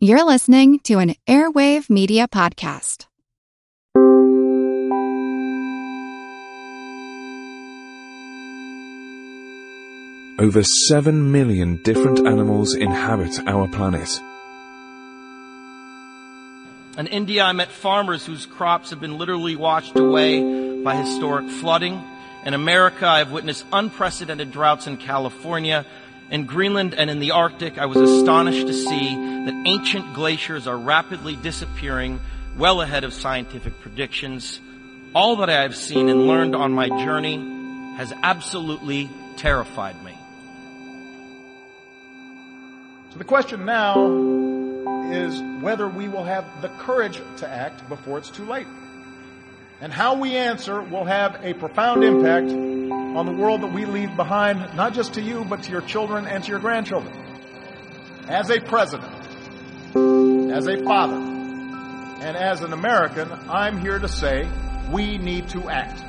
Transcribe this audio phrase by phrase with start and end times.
[0.00, 3.06] You're listening to an Airwave Media Podcast.
[10.38, 14.08] Over 7 million different animals inhabit our planet.
[16.96, 22.00] In India, I met farmers whose crops have been literally washed away by historic flooding.
[22.46, 25.84] In America, I've witnessed unprecedented droughts in California.
[26.30, 30.76] In Greenland and in the Arctic, I was astonished to see that ancient glaciers are
[30.76, 32.20] rapidly disappearing
[32.58, 34.60] well ahead of scientific predictions.
[35.14, 37.36] All that I have seen and learned on my journey
[37.96, 40.18] has absolutely terrified me.
[43.12, 43.96] So the question now
[45.10, 48.66] is whether we will have the courage to act before it's too late.
[49.80, 52.50] And how we answer will have a profound impact
[53.18, 56.24] on the world that we leave behind, not just to you, but to your children
[56.24, 57.12] and to your grandchildren.
[58.28, 59.12] As a president,
[60.52, 64.48] as a father, and as an American, I'm here to say
[64.92, 66.00] we need to act.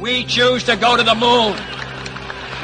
[0.00, 1.58] We choose to go to the moon.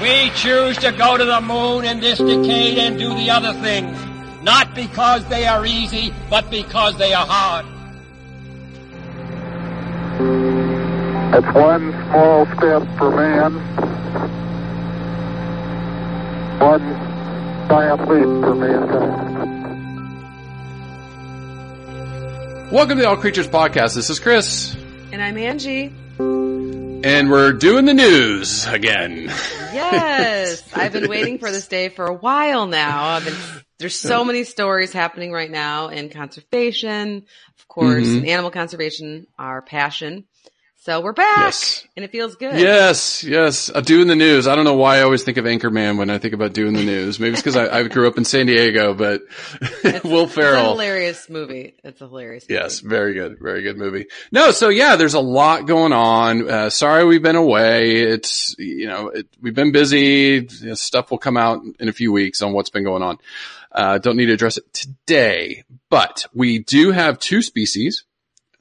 [0.01, 3.99] We choose to go to the moon in this decade and do the other things.
[4.45, 7.72] Not because they are easy, but because they are hard.
[11.35, 13.55] It's one small step for man,
[16.61, 16.83] one
[17.69, 19.33] giant leap for mankind.
[22.71, 23.95] Welcome to the All Creatures Podcast.
[23.95, 24.77] This is Chris.
[25.11, 25.93] And I'm Angie.
[26.19, 29.25] And we're doing the news again.
[29.73, 30.63] Yes.
[30.75, 33.05] I've been waiting for this day for a while now.
[33.05, 33.35] I've been,
[33.79, 37.25] there's so many stories happening right now in conservation,
[37.59, 38.29] of course, Mhm.
[38.29, 40.25] animal conservation, our passion.
[40.85, 41.87] So we're back Yes.
[41.97, 42.59] and it feels good.
[42.59, 43.71] Yes, yes.
[43.73, 44.49] Uh, doing the news.
[44.49, 46.83] I don't know why I always think of Anchorman when I think about doing the
[46.83, 47.21] news.
[47.21, 49.21] Maybe it's because I, I grew up in San Diego, but
[50.03, 50.55] Will Ferrell.
[50.57, 51.77] It's a hilarious movie.
[51.85, 52.61] It's a hilarious movie.
[52.61, 54.07] Yes, very good, very good movie.
[54.33, 56.51] No, so yeah, there's a lot going on.
[56.51, 58.03] Uh, sorry we've been away.
[58.03, 60.49] It's you know it, we've been busy.
[60.75, 63.19] Stuff will come out in a few weeks on what's been going on.
[63.71, 68.03] Uh, don't need to address it today, but we do have two species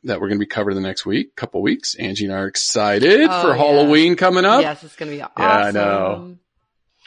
[0.04, 1.96] that we're going to be covering the next week, couple weeks.
[1.96, 3.56] Angie and I are excited Oh, for yeah.
[3.58, 4.62] Halloween coming up.
[4.62, 5.34] Yes, it's going to be awesome.
[5.40, 6.38] Yeah, I know.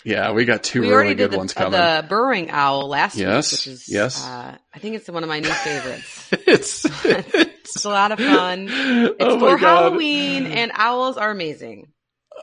[0.05, 1.73] Yeah, we got two We really good the, ones uh, coming.
[1.81, 4.23] the burrowing owl last Yes, week, which is, yes.
[4.23, 6.29] uh, I think it's one of my new favorites.
[6.47, 6.85] it's,
[7.65, 8.69] It's a lot of fun.
[8.71, 9.61] It's oh for God.
[9.61, 11.89] Halloween and owls are amazing.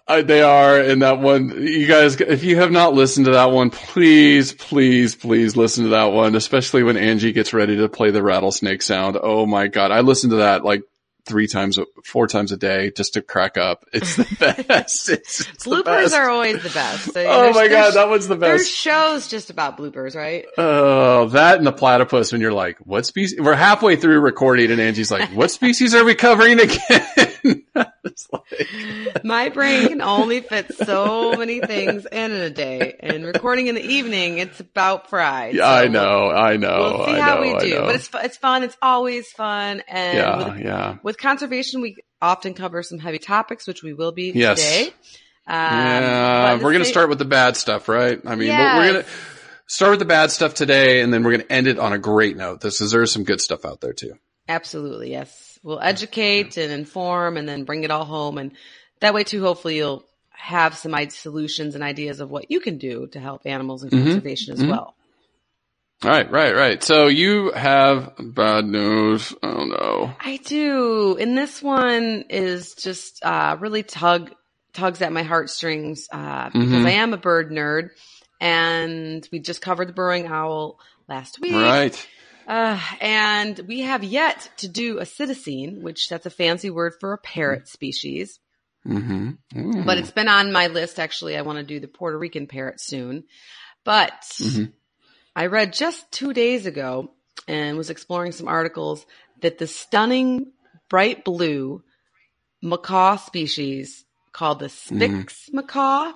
[0.07, 1.49] Uh, they are in that one.
[1.65, 5.89] You guys, if you have not listened to that one, please, please, please listen to
[5.91, 9.17] that one, especially when Angie gets ready to play the rattlesnake sound.
[9.21, 9.91] Oh my God.
[9.91, 10.81] I listen to that like
[11.23, 13.85] three times, four times a day just to crack up.
[13.93, 14.25] It's the
[14.67, 15.07] best.
[15.07, 16.15] It's, it's Bloopers best.
[16.15, 17.13] are always the best.
[17.13, 17.93] So Oh my God.
[17.93, 18.49] That one's the best.
[18.49, 20.45] There's shows just about bloopers, right?
[20.57, 23.39] Oh, that and the platypus when you're like, what species?
[23.39, 27.07] We're halfway through recording and Angie's like, what species are we covering again?
[28.33, 33.75] Like- My brain can only fit so many things in a day, and recording in
[33.75, 35.55] the evening, it's about fried.
[35.55, 36.29] yeah, I So know.
[36.29, 36.77] I know.
[36.97, 38.63] We'll see I how know, we do, but it's it's fun.
[38.63, 40.97] It's always fun, and yeah, with, yeah.
[41.03, 44.57] with conservation, we often cover some heavy topics, which we will be Yes.
[44.61, 44.87] today.
[45.47, 48.19] Um, Yeah, we're going to start with the bad stuff, right?
[48.25, 49.09] I mean, we're, we're going to
[49.67, 51.97] start with the bad stuff today, and then we're going to end it on a
[51.97, 52.61] great note.
[52.61, 54.13] This is there's some good stuff out there too.
[54.47, 55.40] Absolutely, yes.
[55.63, 58.37] We'll educate and inform and then bring it all home.
[58.37, 58.51] And
[58.99, 63.07] that way too, hopefully you'll have some solutions and ideas of what you can do
[63.07, 64.03] to help animals and Mhm.
[64.03, 64.69] conservation as Mhm.
[64.69, 64.95] well.
[66.03, 66.83] Right, right, right.
[66.83, 69.35] So you have bad news.
[69.43, 70.15] Oh no.
[70.19, 71.15] I do.
[71.19, 74.31] And this one is just, uh, really tug,
[74.73, 76.85] tugs at my heartstrings, uh, because Mhm.
[76.87, 77.91] I am a bird nerd
[78.39, 81.53] and we just covered the burrowing owl last week.
[81.53, 82.07] Right.
[82.51, 87.13] Uh, and we have yet to do a psittacine, which that's a fancy word for
[87.13, 88.39] a parrot species.
[88.85, 89.83] Mm-hmm.
[89.85, 90.99] but it's been on my list.
[90.99, 93.25] Actually, I want to do the Puerto Rican parrot soon.
[93.85, 94.73] But Mhm.
[95.35, 97.11] I read just two days ago
[97.47, 99.05] and was exploring some articles
[99.41, 100.51] that the stunning
[100.89, 101.83] bright blue
[102.61, 104.03] macaw species
[104.33, 106.11] called the Spix macaw,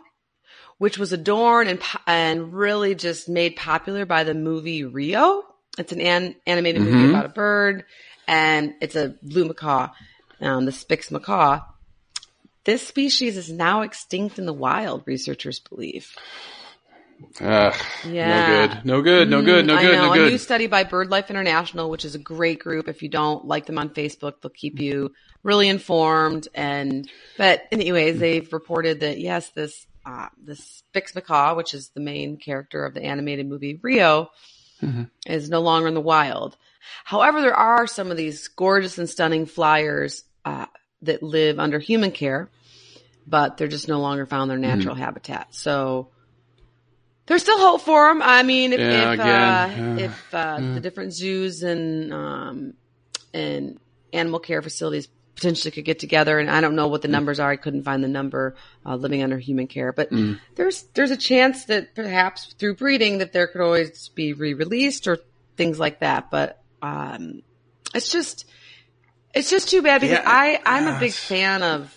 [0.79, 5.43] which was adorned and and really just made popular by the movie Rio.
[5.77, 7.09] It's an, an animated movie Mhm.
[7.09, 7.83] about a bird,
[8.27, 9.89] and it's a blue macaw,
[10.41, 11.61] um, the Spix macaw.
[12.63, 16.15] This species is now extinct in the wild, researchers believe.
[17.39, 17.73] Yeah.
[18.03, 18.85] No good.
[18.85, 19.29] No good.
[19.29, 19.65] No good.
[19.65, 19.91] No Mm, I good.
[19.95, 20.13] know.
[20.13, 22.87] No A new study by BirdLife International, which is a great group.
[22.89, 25.13] If you don't like them on Facebook, they'll keep you
[25.43, 26.47] really informed.
[26.53, 32.01] And but anyways, they've reported that yes, this uh, the Spix Macaw, which is the
[32.01, 34.29] main character of the animated movie Rio,
[35.25, 36.57] is no longer in the wild.
[37.03, 40.67] However, there are some of these gorgeous and stunning flyers uh,
[41.01, 42.49] that live under human care,
[43.27, 45.53] but they're just no longer found in their natural habitat.
[45.55, 46.09] So
[47.25, 48.21] there's still hope for them.
[48.21, 49.97] I mean, if Yeah, if, uh, yeah.
[49.97, 52.73] if uh, the different zoos and um,
[53.33, 53.79] and
[54.13, 57.49] animal care facilities potentially could get together, and I don't know what the numbers are.
[57.51, 58.55] I couldn't find the number
[58.85, 60.09] uh, living under human care, but
[60.55, 65.17] there's there's a chance that perhaps through breeding that there could always be re-released or
[65.57, 66.31] things like that.
[66.31, 67.41] But um,
[67.93, 68.45] it's just
[69.33, 70.23] it's just too bad because Yeah.
[70.25, 71.91] I I'm a big fan of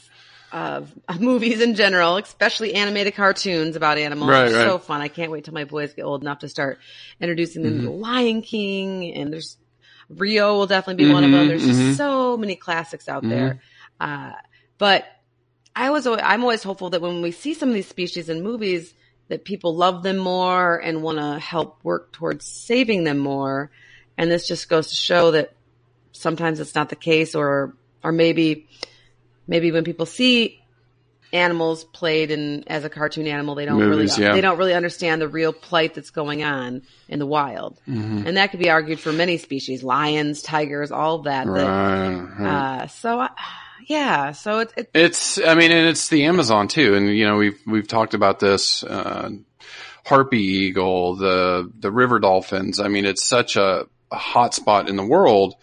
[0.51, 0.91] of
[1.21, 4.31] movies in general, especially animated cartoons about animals.
[4.31, 4.71] Right, They're right.
[4.71, 5.03] so fun.
[5.03, 6.79] I can't wait till my boys get old enough to start
[7.21, 9.59] introducing them to Lion King and there's
[10.09, 11.41] Rio will definitely be one of them.
[11.41, 11.93] Mm-hmm, There's just mm-hmm.
[11.93, 13.31] so many classics out mm-hmm.
[13.31, 13.61] there.
[14.01, 14.33] Uh,
[14.79, 15.05] but
[15.75, 18.43] I was, always, I'm always hopeful that when we see some of these species in
[18.43, 18.95] movies,
[19.29, 23.71] that people love them more and want to help work towards saving them more.
[24.17, 25.53] And this just goes to show that
[26.13, 28.69] sometimes it's not the case, or or maybe
[29.47, 30.63] maybe when people see
[31.33, 34.35] animals played in as a cartoon animal, they don't Movies, really yeah.
[34.35, 37.81] they don't really understand the real plight that's going on in the wild.
[37.89, 38.27] Mm-hmm.
[38.27, 41.47] And that could be argued for many species, lions, tigers, all that.
[41.47, 42.83] that Right, right.
[42.83, 43.31] uh, so, I,
[43.87, 46.95] yeah, so it's it, It's, I mean, and it's the Amazon too.
[46.95, 49.31] And, you know, we've, we've talked about this, uh,
[50.05, 52.81] harpy eagle, the, the river dolphins.
[52.81, 55.57] I mean, it's such a, a hot spot in the world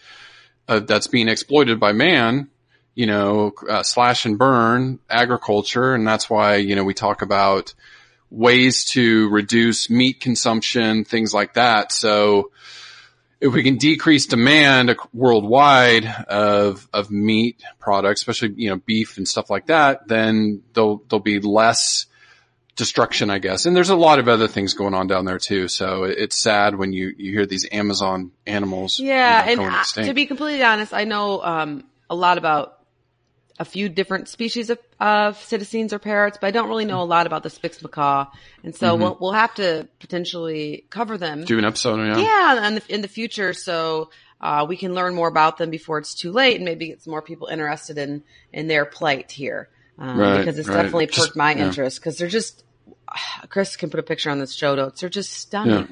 [0.68, 2.48] uh, that's being exploited by man,
[2.96, 5.94] you know, uh, slash and burn agriculture.
[5.94, 7.74] And that's why, you know, we talk about
[8.30, 11.92] ways to reduce meat consumption, things like that.
[11.92, 12.50] So,
[13.38, 19.28] if we can decrease demand worldwide of of meat products, especially you know beef and
[19.28, 22.06] stuff like that, then there'll there'll be less
[22.76, 23.66] destruction, I guess.
[23.66, 25.68] And there's a lot of other things going on down there too.
[25.68, 28.98] So it's sad when you you hear these Amazon animals.
[28.98, 30.08] Yeah, you and know, extinct.
[30.08, 32.75] to be completely honest, I know um, a lot about
[33.58, 37.04] a few different species of, of psittacines or parrots, but I don't really know a
[37.04, 38.26] lot about the Spix macaw,
[38.62, 39.02] and so Mm-hmm.
[39.02, 41.44] we'll we'll have to potentially cover them.
[41.44, 42.18] do an episode, yeah.
[42.18, 44.10] yeah, in the, in the future, so
[44.40, 47.10] uh, we can learn more about them before it's too late, and maybe get some
[47.12, 48.22] more people interested in
[48.52, 49.68] in their plight here,
[49.98, 50.74] um, Right, because it's right.
[50.82, 51.66] definitely Just- my yeah.
[51.66, 52.62] interest because they're just.
[53.48, 55.00] Chris can put a picture on this show notes.
[55.00, 55.72] They're just stunning.
[55.72, 55.86] Yeah.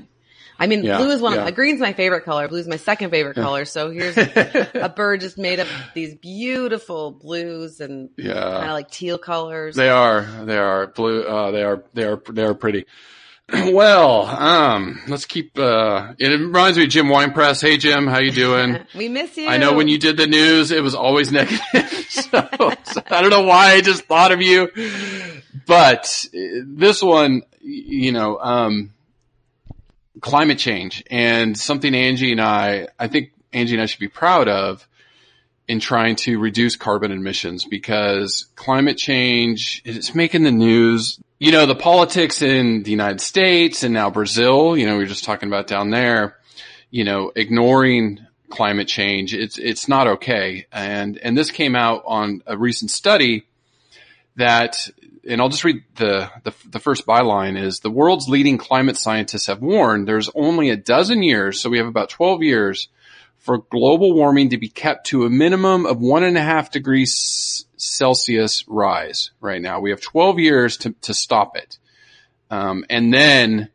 [0.59, 1.39] I mean, Yeah, blue is one yeah.
[1.41, 2.47] of my green's my favorite color.
[2.49, 3.65] Blue's my second favorite color.
[3.65, 8.35] So here's a bird just made up these beautiful blues and Yeah.
[8.35, 9.75] kind of like teal colors.
[9.75, 11.23] They are, they are blue.
[11.25, 12.87] Uh, they are, they are, they are pretty.
[13.53, 15.59] well, um, let's keep.
[15.59, 17.61] Uh, it reminds me of Jim Winepress.
[17.61, 18.79] Hey, Jim, how you doing?
[18.95, 19.49] we miss you.
[19.49, 21.61] I know when you did the news, it was always negative.
[22.09, 22.49] so,
[22.85, 24.71] so I don't know why I just thought of you,
[25.67, 28.94] but this one, you know, um,
[30.25, 34.49] climate change and something Angie and I, I think Angie and I should be proud
[34.49, 34.88] of
[35.69, 41.21] in trying to reduce carbon emissions because climate change is making the news.
[41.38, 45.09] You know, the politics in the United States and now Brazil, you know, we were
[45.11, 46.38] just talking about down there,
[46.91, 49.35] you know, ignoring climate change.
[49.35, 50.65] It's, it's not okay.
[50.73, 53.44] And, and this came out on a recent study
[54.37, 54.88] that,
[55.29, 59.47] and I'll just read the, the, the first byline is the world's leading climate scientists
[59.47, 61.61] have warned there's only a dozen years.
[61.61, 62.88] So we have about 12 years
[63.38, 67.66] for global warming to be kept to a minimum of one and a half degrees
[67.76, 69.81] Celsius rise right now.
[69.81, 71.78] We have 12 years to, to stop it.
[72.50, 73.71] Um, and then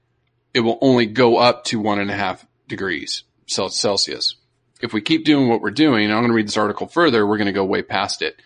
[0.54, 4.36] it will only go up to one and a half degrees Celsius.
[4.82, 7.38] If we keep doing what we're doing, I'm going to read this article further, we're
[7.38, 8.42] going to go way past it.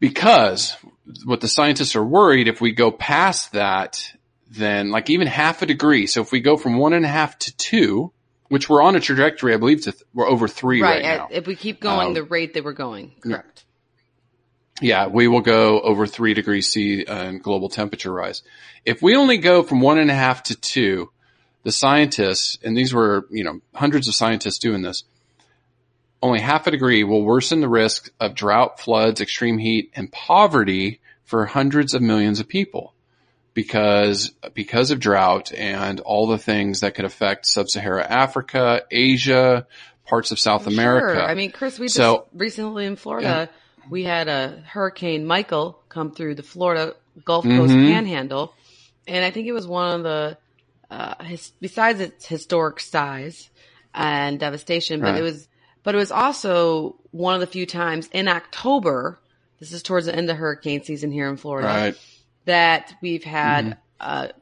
[0.00, 0.76] Because
[1.24, 4.12] what the scientists are worried, if we go past that,
[4.50, 6.06] then like even half a degree.
[6.06, 8.12] So if we go from one and a half to two,
[8.48, 11.16] which we're on a trajectory, I believe to th- we're over three right, right.
[11.18, 11.28] now.
[11.30, 13.64] If we keep going Um, the rate that we're going, correct.
[14.80, 18.42] Yeah, we will go over three degrees C uh, in global temperature rise.
[18.84, 21.10] If we only go from one and a half to two,
[21.62, 25.04] the scientists, and these were, you know, hundreds of scientists doing this,
[26.24, 31.00] only half a degree will worsen the risk of drought, floods, extreme heat, and poverty
[31.22, 32.94] for hundreds of millions of people
[33.52, 39.66] because, because of drought and all the things that could affect sub-Saharan Africa, Asia,
[40.06, 41.14] parts of South America.
[41.18, 41.22] Sure.
[41.26, 43.50] I mean, Chris, we So- just recently in Florida,
[43.90, 47.92] we had a Hurricane Michael come through the Florida Gulf Coast Mhm.
[47.92, 48.54] Panhandle,
[49.06, 50.38] and I think it was one of the,
[50.90, 53.50] uh, his, besides its historic size
[53.92, 55.20] and devastation, but Right.
[55.20, 55.48] it was,
[55.84, 59.20] but it was also one of the few times in October.
[59.60, 61.94] This is towards the end of hurricane season here in Florida right.
[62.46, 63.64] that we've had
[64.00, 64.30] Mm-hmm.
[64.30, 64.32] a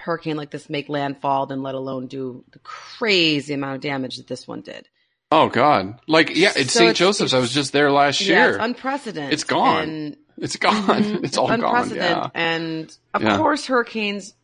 [0.00, 4.26] hurricane like this make landfall, then let alone do the crazy amount of damage that
[4.28, 4.88] this one did.
[5.30, 5.98] Oh God!
[6.06, 6.90] Like yeah, it's So St.
[6.90, 7.34] it's- Joseph's.
[7.34, 8.48] I was just there last Yeah, year.
[8.50, 9.32] it's unprecedented.
[9.32, 9.82] It's gone.
[9.88, 11.02] And it's gone.
[11.02, 11.24] Mhm.
[11.24, 11.60] It's all gone.
[11.64, 12.16] unprecedented.
[12.16, 12.28] Yeah.
[12.34, 13.36] And of Yeah.
[13.38, 14.34] course, hurricanes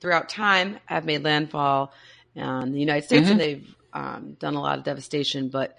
[0.00, 1.92] throughout time have made landfall
[2.34, 3.30] in the United States, Mhm.
[3.32, 5.76] and they've um, done a lot of devastation, but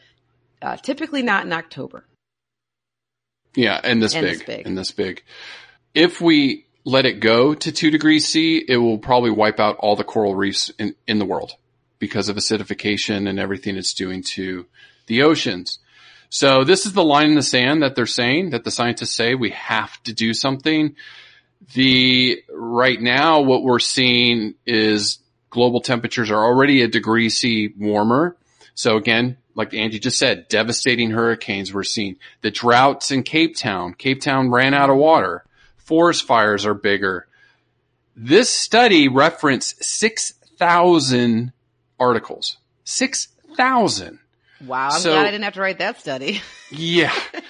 [0.62, 2.06] uh, typically not in October.
[3.56, 4.66] Yeah, and this And big, this big.
[4.66, 5.24] and this big.
[5.94, 9.96] If we let it go to two degrees C, it will probably wipe out all
[9.96, 11.54] the coral reefs in, in the world
[12.00, 14.66] because of acidification and everything it's doing to
[15.08, 15.80] the oceans.
[16.30, 19.36] So this is the line in the sand that they're saying that the scientists say
[19.36, 20.96] we have to do something.
[21.76, 25.20] The right now what we're seeing is
[25.54, 28.36] global temperatures are already a degree C warmer.
[28.74, 32.18] So again, like Angie just said, devastating hurricanes we're seeing.
[32.42, 33.94] The droughts in Cape Town.
[33.94, 35.46] Cape Town ran out of water.
[35.78, 37.28] Forest fires are bigger.
[38.16, 41.52] This study referenced 6,000
[42.00, 42.58] articles.
[42.86, 44.18] 6,000.
[44.66, 46.42] Wow, I'm So- glad I didn't have to write that study.
[46.72, 47.14] Yeah.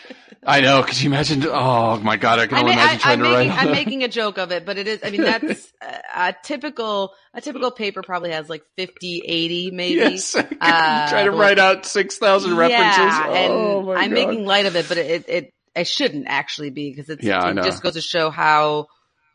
[0.45, 0.83] I know.
[0.83, 1.45] Could you imagine?
[1.47, 2.39] Oh my God.
[2.39, 3.59] I can I only mean, imagine I, trying I'm, to making, write.
[3.59, 4.99] I'm making a joke of it, but it is.
[5.03, 7.13] I mean, that's a, a typical.
[7.33, 9.95] A typical paper probably has like 50, 80 maybe.
[9.95, 10.35] yes.
[10.35, 12.97] Uh, try to write out 6,000 references.
[12.97, 14.27] Yeah, and oh my I'm God.
[14.27, 17.55] making light of it, but it, it I shouldn't actually be because it's Yeah, it
[17.63, 18.87] just goes to show how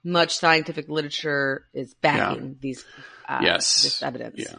[0.04, 2.84] much scientific literature is backing these
[3.28, 3.82] uh, Yes.
[3.82, 4.36] this evidence.
[4.38, 4.54] Yeah.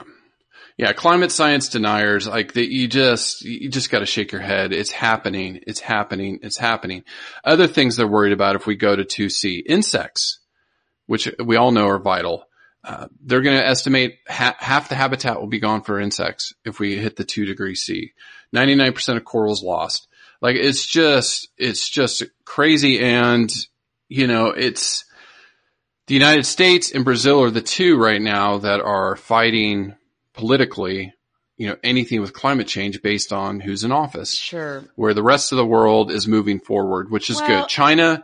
[0.79, 4.71] Yeah, climate science deniers, like that you just, you just gotta shake your head.
[4.71, 5.59] It's happening.
[5.67, 6.39] It's happening.
[6.41, 7.03] It's happening.
[7.43, 10.39] Other things they're worried about if we go to 2C, insects,
[11.05, 12.45] which we all know are vital.
[12.81, 16.79] Uh, they're going to estimate ha- half the habitat will be gone for insects if
[16.79, 18.13] we hit the two degree C.
[18.55, 20.07] 99% of corals lost.
[20.41, 23.01] Like it's just, it's just crazy.
[23.01, 23.53] And,
[24.07, 25.03] you know, it's
[26.07, 29.98] the United States and Brazil are the two right now that are fighting
[30.39, 31.13] politically,
[31.58, 34.84] you know, anything with climate change based on who's in office Sure.
[34.96, 37.69] where the rest of the world is moving forward, which is Well- good.
[37.69, 38.24] China,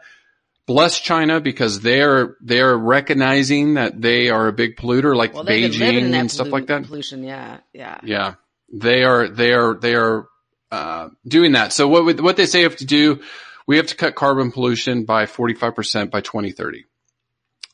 [0.65, 5.69] bless China because they're, they're recognizing that they are a big polluter like Well, they've
[5.71, 6.83] been living in Beijing and stuff like that.
[6.85, 7.23] Pollution.
[7.23, 7.57] Yeah.
[7.73, 7.99] Yeah.
[8.03, 8.33] Yeah.
[8.73, 10.27] They are, they are, they are,
[10.71, 11.71] uh, doing that.
[11.73, 13.21] So what, would- what they say we have to do,
[13.67, 16.85] we have to cut carbon pollution by 45% by 2030.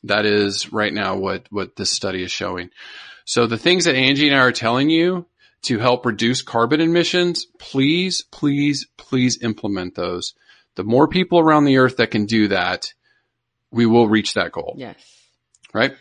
[0.04, 2.70] That is right now what, what this study is showing.
[3.24, 5.26] So the things that Angie and I are telling you
[5.62, 10.34] to help reduce carbon emissions, please, please, please implement those.
[10.74, 12.92] The more people around the earth that can do that,
[13.70, 14.96] we will reach that goal, Yes.
[15.72, 15.92] right?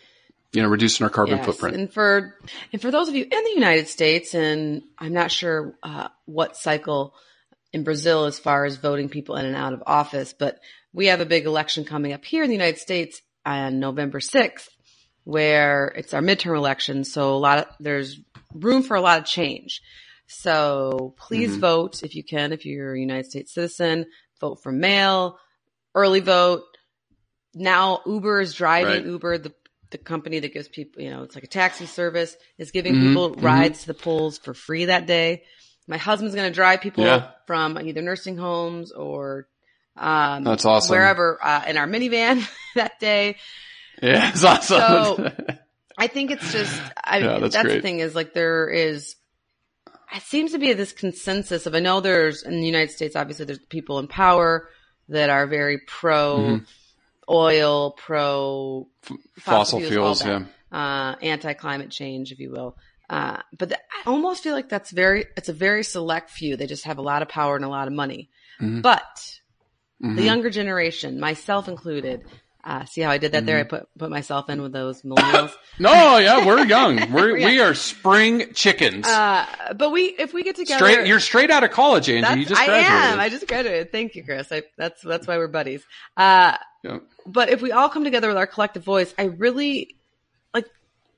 [0.53, 1.45] You know, reducing our carbon Yes.
[1.45, 1.75] footprint.
[1.75, 2.35] And for
[2.73, 6.57] and for those of you in the United States, and I'm not sure uh, what
[6.57, 7.13] cycle
[7.71, 10.59] in Brazil as far as voting people in and out of office, but
[10.91, 14.67] we have a big election coming up here in the United States on November 6th,
[15.23, 17.03] where it's our midterm election.
[17.03, 18.19] So a lot of there's
[18.53, 19.81] room for a lot of change.
[20.27, 21.59] So please Mhm.
[21.59, 24.05] vote if you can, if you're a United States citizen.
[24.39, 25.37] Vote for mail,
[25.93, 26.63] early vote.
[27.53, 29.03] Now Uber is driving.
[29.03, 29.05] Right.
[29.05, 29.53] Uber, the
[29.91, 33.01] the company that gives people, you know, it's like a taxi service, is giving Mhm,
[33.01, 33.43] people mhm.
[33.43, 35.43] rides to the polls for free that day.
[35.85, 37.31] My husband's going to drive people Yeah.
[37.45, 39.49] from either nursing homes or
[39.97, 40.93] um, That's awesome.
[40.93, 43.35] wherever uh, in our minivan that day.
[44.01, 44.79] Yeah, it's awesome.
[44.79, 45.31] So-
[45.97, 49.15] I think it's just, I, Yeah, that's, that's the thing is like there is,
[50.15, 53.45] it seems to be this consensus of, I know there's in the United States, obviously
[53.45, 54.67] there's people in power
[55.09, 56.65] that are very pro Mhm.
[57.29, 58.87] oil, pro
[59.39, 60.45] Fossil all fuels, that.
[60.71, 60.77] yeah.
[60.77, 62.77] uh, anti-climate change, if you will.
[63.09, 66.55] Uh, but the, I almost feel like that's very, it's a very select few.
[66.57, 68.29] They just have a lot of power and a lot of money.
[68.59, 68.81] Mhm.
[68.81, 69.39] But
[70.01, 70.15] Mhm.
[70.15, 72.23] the younger generation, myself included,
[72.63, 73.45] uh, see how I did that Mm-hmm.
[73.47, 73.59] there?
[73.59, 75.51] I put, put myself in with those millennials.
[75.79, 77.11] No, yeah, we're young.
[77.11, 77.45] We're, Yeah.
[77.47, 79.07] we are spring chickens.
[79.07, 82.41] uh, but we, if we get together, straight, you're straight out of college, Angie.
[82.41, 82.91] You just I graduated.
[82.91, 83.19] am.
[83.19, 83.91] I just graduated.
[83.91, 84.51] Thank you, Chris.
[84.51, 85.83] I, that's, that's why we're buddies.
[86.17, 86.99] Uh, Yeah.
[87.25, 89.95] but if we all come together with our collective voice, I really
[90.53, 90.65] like,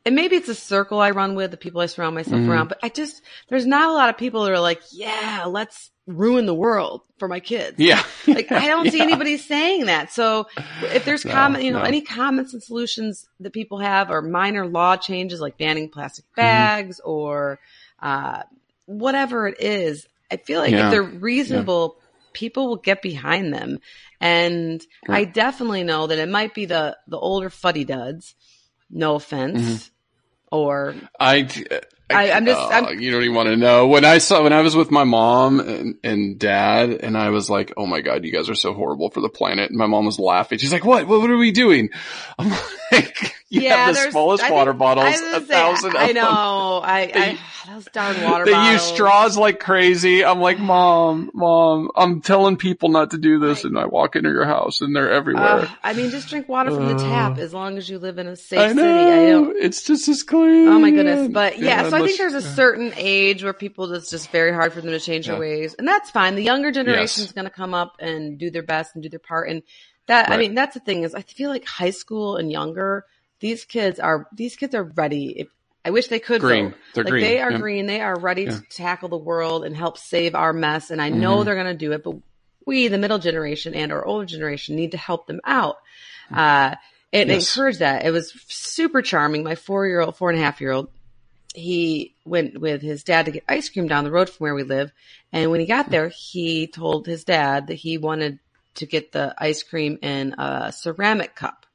[0.06, 2.50] and maybe it's a circle I run with, the people I surround myself Mhm.
[2.50, 5.92] around, but I just, there's not a lot of people that are like, yeah, let's
[6.08, 7.80] ruin the world for my kids.
[7.80, 8.04] Yeah.
[8.28, 10.12] Like I don't see anybody saying that.
[10.12, 10.48] So
[10.94, 11.86] if there's No, comment, you know, no.
[11.86, 16.42] any comments and solutions that people have or minor law changes like banning plastic Mm-hmm.
[16.42, 17.60] bags or,
[18.02, 18.44] uh,
[18.86, 20.86] whatever it is, I feel like Yeah.
[20.88, 21.98] if they're reasonable,
[22.34, 23.80] people will get behind them.
[24.20, 28.36] And I definitely know that it might be the, the older fuddy duds.
[28.90, 29.62] No offense.
[29.62, 29.93] Mm-hmm.
[30.54, 31.50] Or I,
[32.14, 33.88] I, I'm just, Oh, I'm, you don't even want to know.
[33.88, 37.50] When I saw, when I was with my mom and, and dad, and I was
[37.50, 39.70] like, oh my God, you guys are so horrible for the planet.
[39.70, 40.58] And my mom was laughing.
[40.60, 41.08] She's like, what?
[41.08, 41.90] What, what are we doing?
[42.40, 42.50] I'm
[42.92, 46.16] like, you yeah, have the smallest I think- water bottles, a say, thousand I of
[46.16, 46.82] know.
[46.84, 47.40] I, I,
[47.74, 48.68] those darn water They bottles.
[48.68, 50.26] They use straws like crazy.
[50.26, 53.64] I'm like, mom, mom, I'm telling people not to do this.
[53.64, 55.44] And I walk into your house and they're everywhere.
[55.44, 58.28] Uh, I mean, just drink water from the tap as long as you live in
[58.28, 58.82] a safe I know.
[58.84, 59.12] city.
[59.12, 59.58] I don't.
[59.58, 60.68] It's just as clean.
[60.68, 61.30] Oh my goodness.
[61.32, 64.74] But yeah, so I think there's a certain age where people, it's just very hard
[64.74, 65.74] for them to change their ways.
[65.74, 66.36] And that's fine.
[66.36, 67.32] The younger generation is Yes.
[67.34, 69.50] going to come up and do their best and do their part.
[69.50, 69.64] And
[70.08, 73.06] that, I mean, that's the thing is I feel like high school and younger,
[73.40, 75.40] these kids are, these kids are ready.
[75.40, 75.48] If,
[75.86, 76.40] I wish they could.
[76.42, 76.70] Green.
[76.72, 76.76] though.
[76.96, 77.24] They're like green.
[77.24, 77.58] they are Yeah.
[77.58, 77.86] green.
[77.88, 78.52] They are ready Yeah.
[78.60, 80.92] to tackle the world and help save our mess.
[80.92, 81.46] And I know Mhm.
[81.46, 82.16] they're going to do it, but
[82.66, 85.76] we, the middle generation and our older generation need to help them out.
[86.34, 86.76] Uh,
[87.12, 87.54] and Yes.
[87.56, 88.06] encourage that.
[88.06, 89.44] It was super charming.
[89.44, 90.88] My four year old, four and a half year old,
[91.54, 94.64] he went with his dad to get ice cream down the road from where we
[94.64, 94.92] live.
[95.32, 98.40] And when he got there, he told his dad that he wanted
[98.76, 101.66] to get the ice cream in a ceramic cup,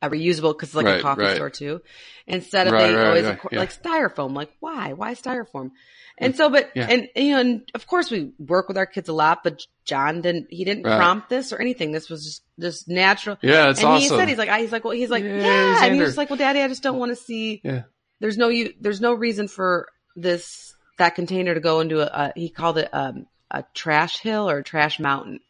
[0.00, 1.34] a reusable, cause it's like a coffee right.
[1.36, 1.82] store too.
[2.26, 3.58] Instead of Right, they right, always right, yeah.
[3.58, 4.34] like styrofoam.
[4.34, 4.94] Like why?
[4.94, 5.72] Why styrofoam?
[6.18, 6.86] And so, but, Yeah.
[6.88, 10.20] and, you know, and of course we work with our kids a lot, but John
[10.20, 10.96] didn't, he didn't Right.
[10.96, 11.90] prompt this or anything.
[11.90, 13.38] This was just, just natural.
[13.42, 15.84] Yeah, it's and he said, he's like, I, he's like, well, he's like, Yeah, yeah.
[15.84, 16.16] And he Xander.
[16.16, 17.82] like, well, daddy, I just don't want to see, Yeah.
[18.22, 22.32] There's no, you, there's no reason for this, that container to go into a, a
[22.34, 25.40] he called it, um, a trash hill or a trash mountain.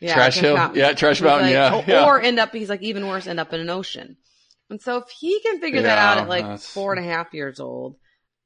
[0.00, 0.56] Yeah, Trash hill.
[0.74, 2.04] Yeah, trash He's mountain, like, yeah, Or, yeah.
[2.06, 4.16] or end up, he's like, even worse, end up in an ocean.
[4.68, 7.32] And so if he can figure that out at like that's- four and a half
[7.34, 7.94] years old,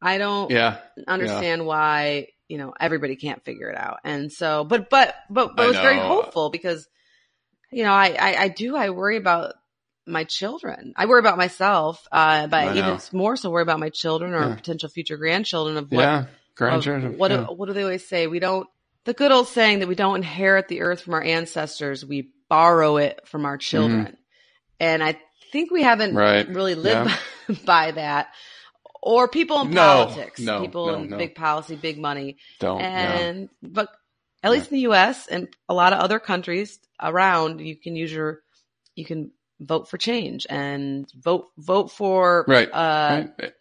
[0.02, 0.78] I don't Yeah.
[1.08, 5.62] understand why you know everybody can't figure it out and so but but but, but
[5.62, 6.86] I it was very hopeful because
[7.72, 9.54] you know I, I i do i worry about
[10.06, 14.32] my children i worry about myself uh but even more so worry about my children
[14.34, 14.54] or Yeah.
[14.54, 16.24] potential future grandchildren of what Yeah.
[16.60, 17.36] of what yeah.
[17.38, 18.68] do, what do they always say we don't
[19.04, 22.96] the good old saying that we don't inherit the earth from our ancestors we borrow
[22.98, 24.16] it from our children
[24.80, 25.18] and i
[25.52, 26.18] think we haven't Mm-hmm.
[26.18, 26.48] Right.
[26.48, 27.10] really lived
[27.64, 28.28] by that
[29.02, 32.80] or people in No, politics no, people no, in big policy big money Don't.
[32.80, 33.18] yeah.
[33.18, 33.88] and but
[34.42, 38.12] at least in the US and a lot of other countries around you can use
[38.12, 38.40] your
[38.94, 42.68] you can vote for change and vote vote for Right.
[42.72, 43.52] uh, right.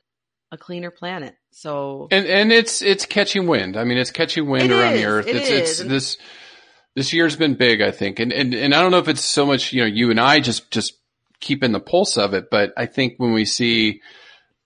[0.52, 3.78] a cleaner planet so And and it's it's catching wind.
[3.78, 5.28] I mean, it's catching wind It around is, the earth.
[5.28, 5.80] it it's is.
[5.80, 6.18] it's this
[6.96, 8.20] this year's been big, I think.
[8.20, 10.40] And and and I don't know if it's so much, you know, you and I
[10.42, 10.94] just just
[11.40, 14.02] keeping the pulse of it, but I think when we see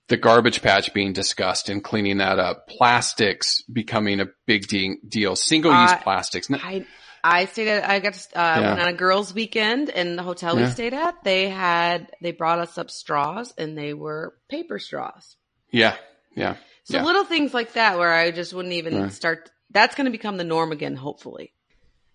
[0.08, 5.36] the garbage patch being discussed and cleaning that up, plastics becoming a big de- deal,
[5.36, 6.50] single use I- plastics.
[6.52, 6.86] I
[7.23, 8.69] I stayed at I got to, uh, Yeah.
[8.69, 10.69] went on a girls' weekend in the hotel we Yeah.
[10.69, 11.23] stayed at.
[11.23, 15.36] They had they brought us up straws and they were paper straws.
[15.71, 15.95] yeah,
[16.36, 17.03] yeah, So yeah.
[17.03, 19.12] little things like that where I just wouldn't even Right.
[19.12, 19.51] start.
[19.71, 21.53] That's going to become the norm again, hopefully.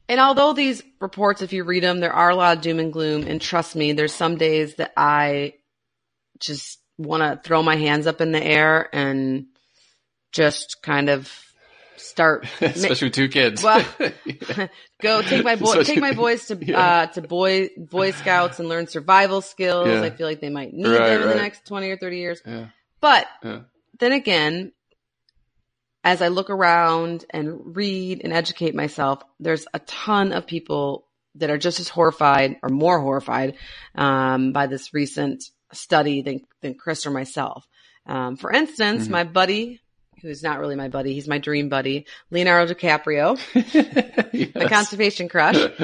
[0.08, 2.92] And although these reports, if you read them, there are a lot of doom and
[2.92, 3.26] gloom.
[3.26, 5.54] And trust me, there's some days that I
[6.40, 9.46] just want to throw my hands up in the air and
[10.32, 11.32] just kind of
[11.96, 13.62] start Especially with two kids.
[13.62, 13.84] Well,
[15.02, 16.78] go take my boy, Especially- take my boys to Yeah.
[16.80, 19.88] uh, to boy Boy Scouts and learn survival skills.
[19.88, 20.02] Yeah.
[20.02, 22.40] I feel like they might need Right, them in the next twenty or thirty years.
[22.46, 22.68] yeah,
[23.00, 24.72] But then again,
[26.02, 31.50] as I look around and read and educate myself, there's a ton of people that
[31.50, 33.56] are just as horrified or more horrified
[33.94, 37.66] um, by this recent study than, than Chris or myself.
[38.06, 39.10] Um, for instance, Mhm.
[39.10, 39.80] my buddy,
[40.24, 43.38] who's not really my buddy, he's my dream buddy, Leonardo DiCaprio,
[44.54, 45.56] my conservation crush.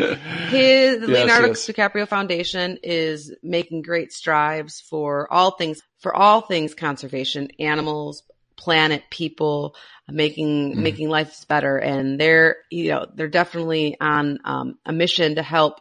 [0.51, 1.67] His the Yes, Leonardo yes.
[1.69, 8.25] DiCaprio Foundation is making great strides for all things for all things conservation, animals,
[8.57, 9.77] planet, people,
[10.09, 10.83] making Mhm.
[10.83, 11.77] making life better.
[11.77, 15.81] And they're you know they're definitely on um, a mission to help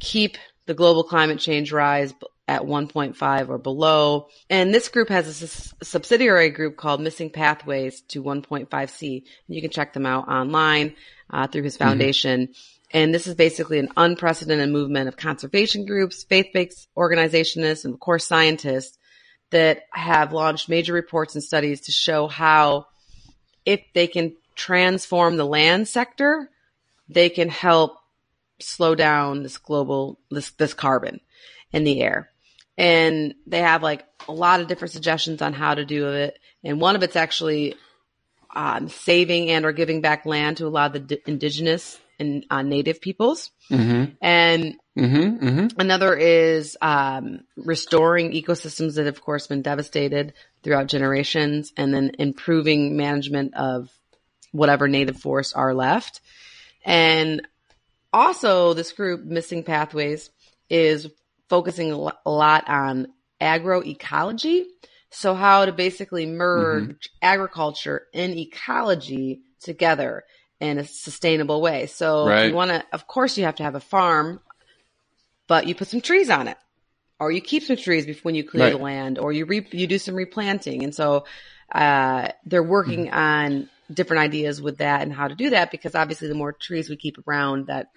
[0.00, 2.12] keep the global climate change rise
[2.50, 4.26] at 1.5 or below.
[4.50, 9.18] And this group has a subsidiary group called Missing Pathways to 1.5C.
[9.18, 10.96] And you can check them out online
[11.30, 12.48] uh, through his foundation.
[12.92, 18.26] And this is basically an unprecedented movement of conservation groups, faith-based organizationists, and of course
[18.26, 18.98] scientists
[19.50, 22.86] that have launched major reports and studies to show how
[23.64, 26.50] if they can transform the land sector,
[27.08, 27.96] they can help
[28.58, 31.20] slow down this global this this carbon
[31.72, 32.29] in the air.
[32.80, 36.38] And they have like a lot of different suggestions on how to do it.
[36.64, 37.74] And one of it's actually
[38.54, 42.44] um, saving and or giving back land to a lot of the d- indigenous and
[42.50, 43.50] on native peoples.
[43.70, 44.12] Mm-hmm.
[44.20, 45.46] And Mm-hmm.
[45.46, 45.80] Mm-hmm.
[45.80, 52.10] another is um, restoring ecosystems that have, of course, been devastated throughout generations, and then
[52.18, 53.88] improving management of
[54.52, 56.20] whatever native forests are left.
[56.84, 57.46] And
[58.12, 60.28] also, this group, Missing Pathways,
[60.68, 61.08] is
[61.50, 63.08] focusing a lot on
[63.40, 64.64] agroecology.
[65.10, 70.22] So, how to basically merge agriculture and ecology together
[70.60, 71.86] in a sustainable way.
[71.86, 72.46] So, Right.
[72.46, 74.40] you want to, of course, you have to have a farm,
[75.48, 76.56] but you put some trees on it.
[77.18, 78.72] Or you keep some trees before when you clear Right.
[78.72, 81.26] the land, or you re- you do some replanting, and so
[81.72, 83.18] uh, they're working Mm-hmm.
[83.18, 86.88] on different ideas with that and how to do that because obviously the more trees
[86.88, 87.88] we keep around, that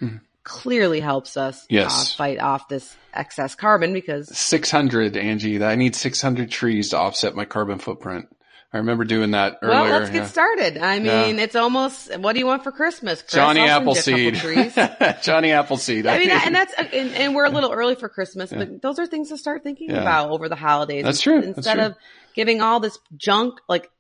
[0.43, 1.75] clearly helps us Mm-hmm.
[1.75, 2.13] Yes.
[2.13, 5.63] uh, fight off this excess carbon because 600, Angie.
[5.63, 8.27] I need 600 trees to offset my carbon footprint.
[8.75, 9.82] I remember doing that earlier.
[9.82, 10.27] well, let's get yeah.
[10.27, 10.77] started.
[10.79, 11.43] I mean, Yeah.
[11.43, 13.21] it's almost what do you want for Christmas?
[13.21, 13.34] Chris?
[13.34, 15.21] Johnny I'll send you a Appleseed.
[15.21, 16.08] Johnny Appleseed.
[16.08, 19.06] I mean, and that's and, and we're a little early for Christmas, but those are
[19.06, 20.01] things to start thinking Yeah.
[20.01, 21.03] about over the holidays.
[21.03, 21.41] That's true.
[21.41, 21.84] That's Instead true.
[21.86, 21.95] of
[22.34, 23.91] giving all this junk, like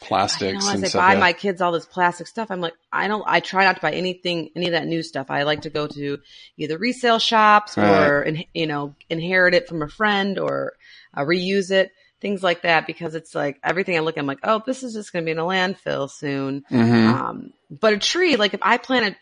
[0.00, 3.08] plastics know, as and I buy my kids all this plastic stuff, I'm like, I
[3.08, 5.30] don't, I try not to buy anything, any of that new stuff.
[5.30, 6.18] I like to go to
[6.56, 10.74] either resale shops or, in, you know, inherit it from a friend or
[11.14, 14.40] uh, reuse it, things like that, because it's like everything I look at, I'm like,
[14.42, 16.64] oh, this is just going to be in a landfill soon.
[16.70, 17.06] Mhm.
[17.08, 19.16] Um, but a tree, like if I planted,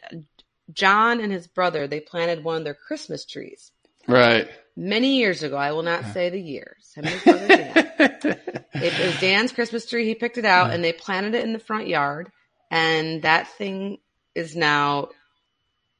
[0.73, 3.73] John and his brother, they planted one of their Christmas trees
[4.09, 4.49] Right.
[4.77, 5.57] Many years ago.
[5.57, 6.93] I will not say the years.
[6.95, 8.39] Him and his brother Dan.
[8.75, 10.07] It was Dan's Christmas tree.
[10.07, 12.31] He picked it out and they planted it in the front yard.
[12.71, 13.99] And that thing
[14.35, 15.09] is now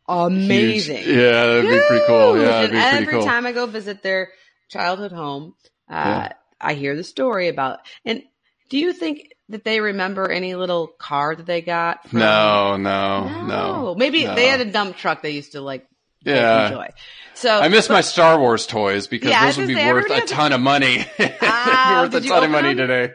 [0.09, 1.03] amazing.
[1.03, 1.07] Huge.
[1.17, 2.41] Yeah, that'd be pretty cool.
[2.41, 3.25] Yeah, and pretty every cool.
[3.25, 4.31] time I go visit their
[4.69, 5.55] childhood home,
[5.91, 6.33] uh, Yeah.
[6.61, 7.81] I hear the story about.
[8.05, 8.23] And
[8.71, 12.09] do you think that they remember any little car that they got?
[12.09, 13.95] From, No, no, no.
[13.97, 14.35] Maybe no.
[14.35, 15.87] they had a dump truck they used to like
[16.25, 16.69] Yeah.
[16.69, 16.89] enjoy.
[17.35, 20.53] So I miss my Star Wars toys because Yeah, those would be worth a ton
[20.53, 21.05] of money.
[21.43, 22.89] Ah, worth a did you ton of open money them?
[22.89, 23.15] today.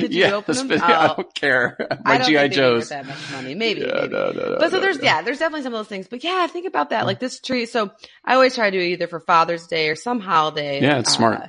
[0.00, 0.68] Did open them?
[0.68, 1.14] but I Oh.
[1.16, 1.76] don't care.
[2.04, 2.88] My GI think they were worth Joes.
[2.90, 3.54] that much money.
[3.54, 4.08] Maybe, Yeah, maybe.
[4.12, 6.08] no, no, no, but so there's yeah, there's definitely some of those things.
[6.08, 7.06] But yeah, think about that.
[7.06, 7.64] Like this tree.
[7.66, 7.90] So
[8.24, 10.82] I always try to do it either for Father's Day or some holiday.
[10.82, 11.40] Yeah, it's smart.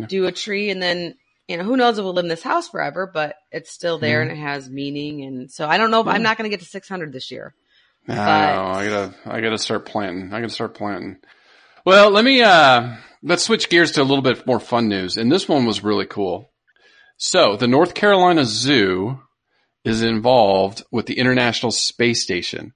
[0.00, 1.16] uh, Do a tree, and then
[1.48, 4.20] you know who knows if we'll live in this house forever, but it's still there
[4.20, 4.30] Mm-hmm.
[4.30, 5.22] and it has meaning.
[5.24, 7.52] And so I don't know if I'm not going to get to 600 this year.
[8.08, 8.66] I know.
[8.66, 10.32] I gotta, I gotta start planting.
[10.32, 11.18] I gotta start planting.
[11.84, 15.16] Well, let me, uh, let's switch gears to a little bit more fun news.
[15.16, 16.52] And this one was really cool.
[17.16, 19.20] So the North Carolina Zoo
[19.84, 22.72] is involved with the International Space Station.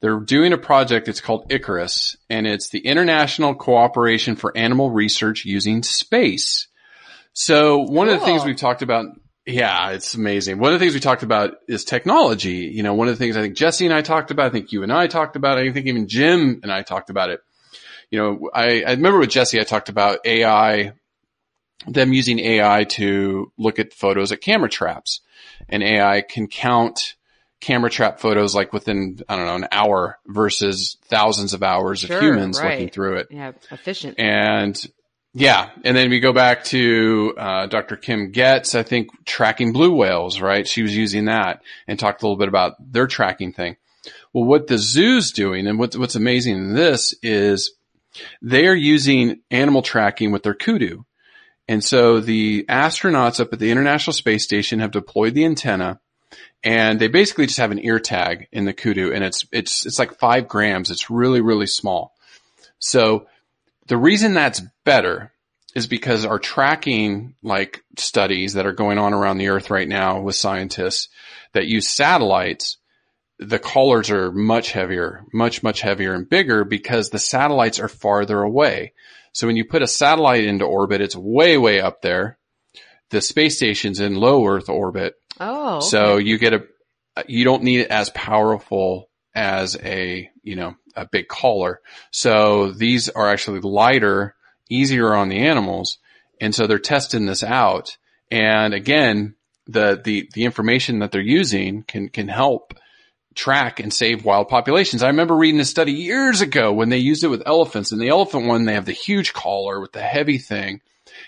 [0.00, 1.08] They're doing a project.
[1.08, 6.68] It's called Icarus and it's the International Cooperation for Animal Research Using Space.
[7.32, 9.06] So one of the things we've talked about,
[9.50, 10.58] yeah, it's amazing.
[10.58, 12.70] One of the things we talked about is technology.
[12.72, 14.72] You know, one of the things I think Jesse and I talked about, I think
[14.72, 17.40] you and I talked about, I think even Jim and I talked about it.
[18.10, 20.92] You know, I, I remember with Jesse, I talked about AI,
[21.86, 25.20] them using AI to look at photos at camera traps
[25.68, 27.14] and AI can count
[27.60, 32.16] camera trap photos like within, I don't know, an hour versus thousands of hours Sure,
[32.16, 32.72] of humans right.
[32.72, 33.28] looking through it.
[33.30, 34.18] Yeah, efficient.
[34.18, 34.82] And
[35.32, 37.96] yeah, and then we go back to uh, Dr.
[37.96, 40.66] Kim Goetz, I think tracking blue whales, right?
[40.66, 43.76] She was using that and talked a little bit about their tracking thing.
[44.32, 47.74] Well, what the zoo's doing and what's, what's amazing in this is
[48.42, 51.04] they're using animal tracking with their kudu.
[51.68, 56.00] And so the astronauts up at the International Space Station have deployed the antenna
[56.64, 59.98] and they basically just have an ear tag in the kudu and it's, it's, it's
[59.98, 60.90] like five grams.
[60.90, 62.14] It's really, really small.
[62.80, 63.26] So
[63.90, 65.32] the reason that's better
[65.74, 70.20] is because our tracking like studies that are going on around the earth right now
[70.20, 71.08] with scientists
[71.54, 72.78] that use satellites,
[73.40, 78.40] the collars are much heavier, much, much heavier and bigger because the satellites are farther
[78.42, 78.92] away.
[79.32, 82.38] So when you put a satellite into orbit, it's way, way up there.
[83.10, 85.14] The space station's in low earth orbit.
[85.40, 85.86] oh, okay.
[85.86, 86.62] So you get a,
[87.26, 91.80] you don't need it as powerful as a, you know, a big collar.
[92.10, 94.34] So these are actually lighter,
[94.68, 95.98] easier on the animals.
[96.40, 97.96] And so they're testing this out.
[98.30, 99.34] And again,
[99.66, 102.74] the, the, the information that they're using can, can help
[103.34, 105.02] track and save wild populations.
[105.02, 108.08] I remember reading a study years ago when they used it with elephants and the
[108.08, 110.80] elephant one, they have the huge collar with the heavy thing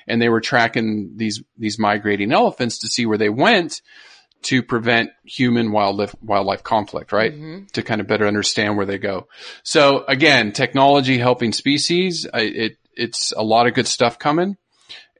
[0.06, 3.82] and they were tracking these, these migrating elephants to see where they went
[4.44, 7.32] to prevent human wildlife, wildlife conflict, right?
[7.72, 9.28] To kind of better understand where they go.
[9.62, 14.56] So again, technology helping species, I, it, it's a lot of good stuff coming.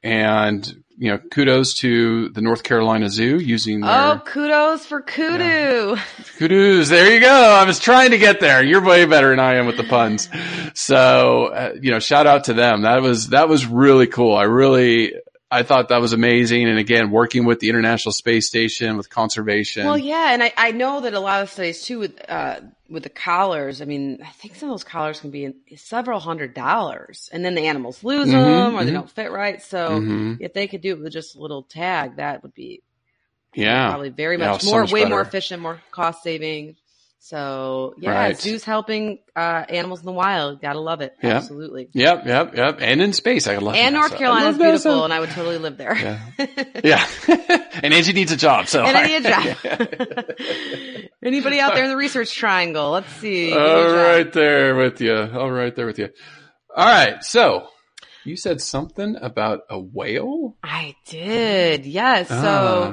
[0.03, 5.95] And you know, kudos to the North Carolina Zoo using their Oh, kudos for kudu.
[6.37, 6.89] kudos.
[6.89, 7.31] There you go.
[7.31, 8.63] I was trying to get there.
[8.63, 10.29] You're way better than I am with the puns.
[10.75, 12.81] So, uh, you know, shout out to them.
[12.83, 14.35] That was, that was really cool.
[14.35, 15.13] I really,
[15.53, 16.67] I thought that was amazing.
[16.67, 19.85] And again, working with the International Space Station with conservation.
[19.85, 23.03] Well, yeah, and I, I know that a lot of studies too with uh, with
[23.03, 23.79] the collars.
[23.81, 27.53] I mean, I think some of those collars can be several hundred dollars, and then
[27.53, 28.93] the animals lose Mhm, them or they mhm.
[28.93, 29.61] don't fit right.
[29.61, 30.41] So Mhm.
[30.41, 32.81] if they could do it with just a little tag, that would be
[33.53, 33.89] yeah.
[33.89, 36.77] probably very Yeah, much so more, much way more efficient, more cost saving.
[37.25, 38.37] So yeah, Right.
[38.37, 40.61] zoos helping uh, animals in the wild.
[40.61, 41.15] Gotta love it.
[41.23, 41.37] Yeah.
[41.37, 41.87] Absolutely.
[41.93, 42.77] Yep, yep, yep.
[42.81, 43.99] And in space, I love And NASA.
[43.99, 44.59] North Carolina is NASA.
[44.59, 45.95] beautiful, and I would totally live there.
[45.95, 46.19] Yeah.
[46.83, 47.07] yeah.
[47.81, 48.83] and Angie needs a job, so.
[48.83, 50.25] and I need a job.
[51.23, 52.91] Anybody out there in the research triangle?
[52.91, 53.47] Let's see.
[53.51, 55.15] Give me a All right there with you.
[55.15, 56.09] All right there with you.
[56.75, 57.23] All right.
[57.23, 57.67] So
[58.25, 60.57] you said something about a whale?
[60.61, 61.85] I did.
[61.85, 62.27] Yes.
[62.27, 62.35] So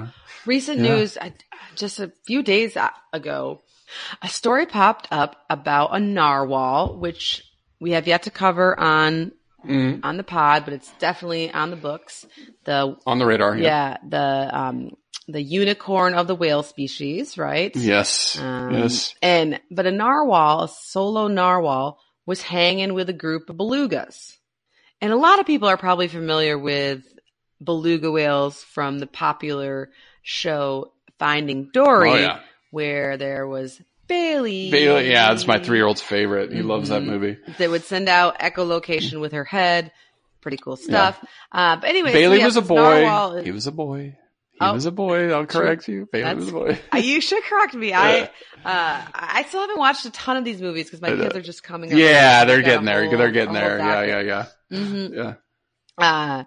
[0.06, 0.14] Ah,
[0.46, 0.94] recent yeah.
[0.94, 1.32] news, I,
[1.74, 2.76] just a few days
[3.12, 3.62] ago,
[4.22, 7.44] a story popped up about a narwhal, which
[7.80, 9.32] we have yet to cover on
[9.64, 12.26] mm, on the pod, but it's definitely on the books.
[12.64, 13.56] The on the radar.
[13.56, 14.96] yeah, the um
[15.28, 17.74] the unicorn of the whale species, right?
[17.76, 18.38] Yes.
[18.38, 19.14] Um, yes.
[19.22, 24.36] And but a narwhal, a solo narwhal, was hanging with a group of belugas,
[25.00, 27.02] and a lot of people are probably familiar with
[27.62, 29.90] beluga whales from the popular
[30.22, 32.40] show Finding Dory, Oh, yeah.
[32.70, 34.70] Where there was Bailey.
[34.70, 36.52] Bailey, yeah, that's my three year old's favorite.
[36.52, 37.06] He loves that Mhm.
[37.06, 37.36] movie.
[37.58, 39.92] That would send out echolocation with her head.
[40.40, 41.22] Pretty cool stuff.
[41.52, 42.74] Uh, but anyway, Bailey so was a boy.
[42.76, 44.16] narwhal he was a boy.
[44.52, 44.72] He Oh.
[44.74, 45.32] was a boy.
[45.32, 46.08] I'll correct you.
[46.10, 46.78] Bailey was a boy.
[46.92, 47.92] Uh, you should correct me.
[47.94, 48.28] I uh,
[49.14, 51.92] I still haven't watched a ton of these movies because my kids are just coming.
[51.92, 51.98] up.
[51.98, 53.08] yeah, I've they're getting there.
[53.16, 53.78] they're getting there.
[53.78, 54.46] Yeah, yeah, yeah.
[54.72, 55.14] Mhm.
[55.14, 55.34] Yeah.
[55.98, 56.44] Uh,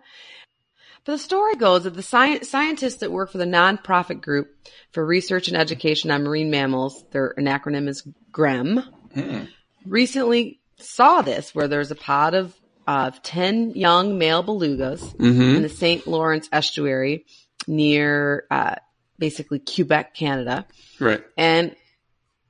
[1.06, 4.50] but the story goes that the sci- scientists that work for the nonprofit group
[4.92, 9.48] for research and education on marine mammals, their an acronym is GREMM,
[9.86, 12.54] recently saw this where there's a pod of
[12.86, 15.42] of 10 young male belugas Mm-hmm.
[15.56, 16.06] in the St.
[16.06, 17.26] Lawrence estuary
[17.66, 18.76] near uh,
[19.18, 20.66] basically Quebec, Canada.
[21.00, 21.24] Right.
[21.38, 21.78] And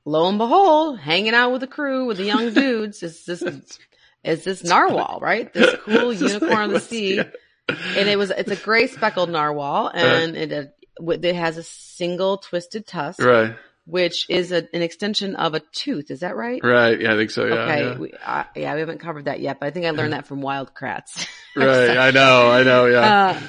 [0.04, 3.42] lo and behold, hanging out with the crew with the young dudes is this
[4.24, 5.52] is this narwhal, right?
[5.52, 7.20] This cool unicorn of the sea.
[7.68, 12.38] And it was it's a gray speckled narwhal, and it uh, it has a single
[12.38, 13.56] twisted tusk, Right.
[13.86, 16.10] which is a, an extension of a tooth.
[16.10, 16.60] Is that right?
[16.62, 17.00] Right.
[17.00, 17.46] Yeah, I think so.
[17.46, 17.54] Yeah.
[17.54, 17.98] okay, yeah.
[17.98, 20.40] We, uh, yeah, we haven't covered that yet, but I think I learned that from
[20.42, 21.26] Wild Kratts.
[21.56, 21.96] Right.
[21.96, 22.50] I know.
[22.50, 22.86] I know.
[22.86, 23.00] Yeah.
[23.38, 23.40] Uh,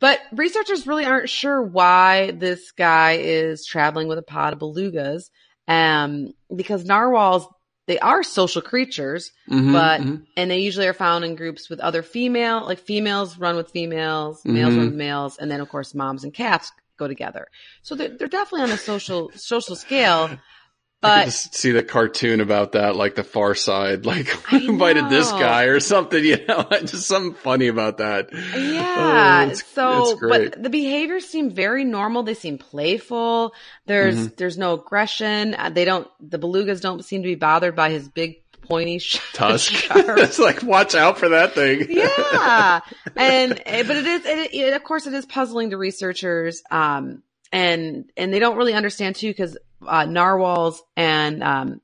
[0.00, 5.30] but researchers really aren't sure why this guy is traveling with a pod of belugas,
[5.68, 7.46] um, because narwhals
[7.86, 10.26] they are social creatures, Mhm, but mhm.
[10.36, 14.44] and they usually are found in groups with other female, like females run with females,
[14.44, 14.76] males Mhm.
[14.78, 17.48] run with males, and then of course moms and cats go together.
[17.82, 20.38] So they're they're definitely on a social social scale.
[21.04, 24.58] I But could just see the cartoon about that, like the Far Side, like I
[24.58, 26.22] invited this guy or something.
[26.32, 28.28] You know, just something funny about that.
[28.32, 29.40] Yeah.
[29.40, 30.20] Oh, it's- so, it's
[30.52, 32.22] but the behaviors seem very normal.
[32.22, 33.54] They seem playful.
[33.86, 34.34] There's, Mm-hmm.
[34.36, 35.54] there's no aggression.
[35.54, 39.00] Uh, They don't, the belugas don't seem to be bothered by his big pointy
[39.32, 39.72] Tusk.
[39.90, 41.86] it's like, watch out for that thing.
[41.90, 42.80] yeah.
[43.16, 46.62] And, eh, but it is, it, it, of course, it is puzzling to researchers.
[46.70, 51.80] Um, and, and they don't really understand too, because, uh, narwhals and, um,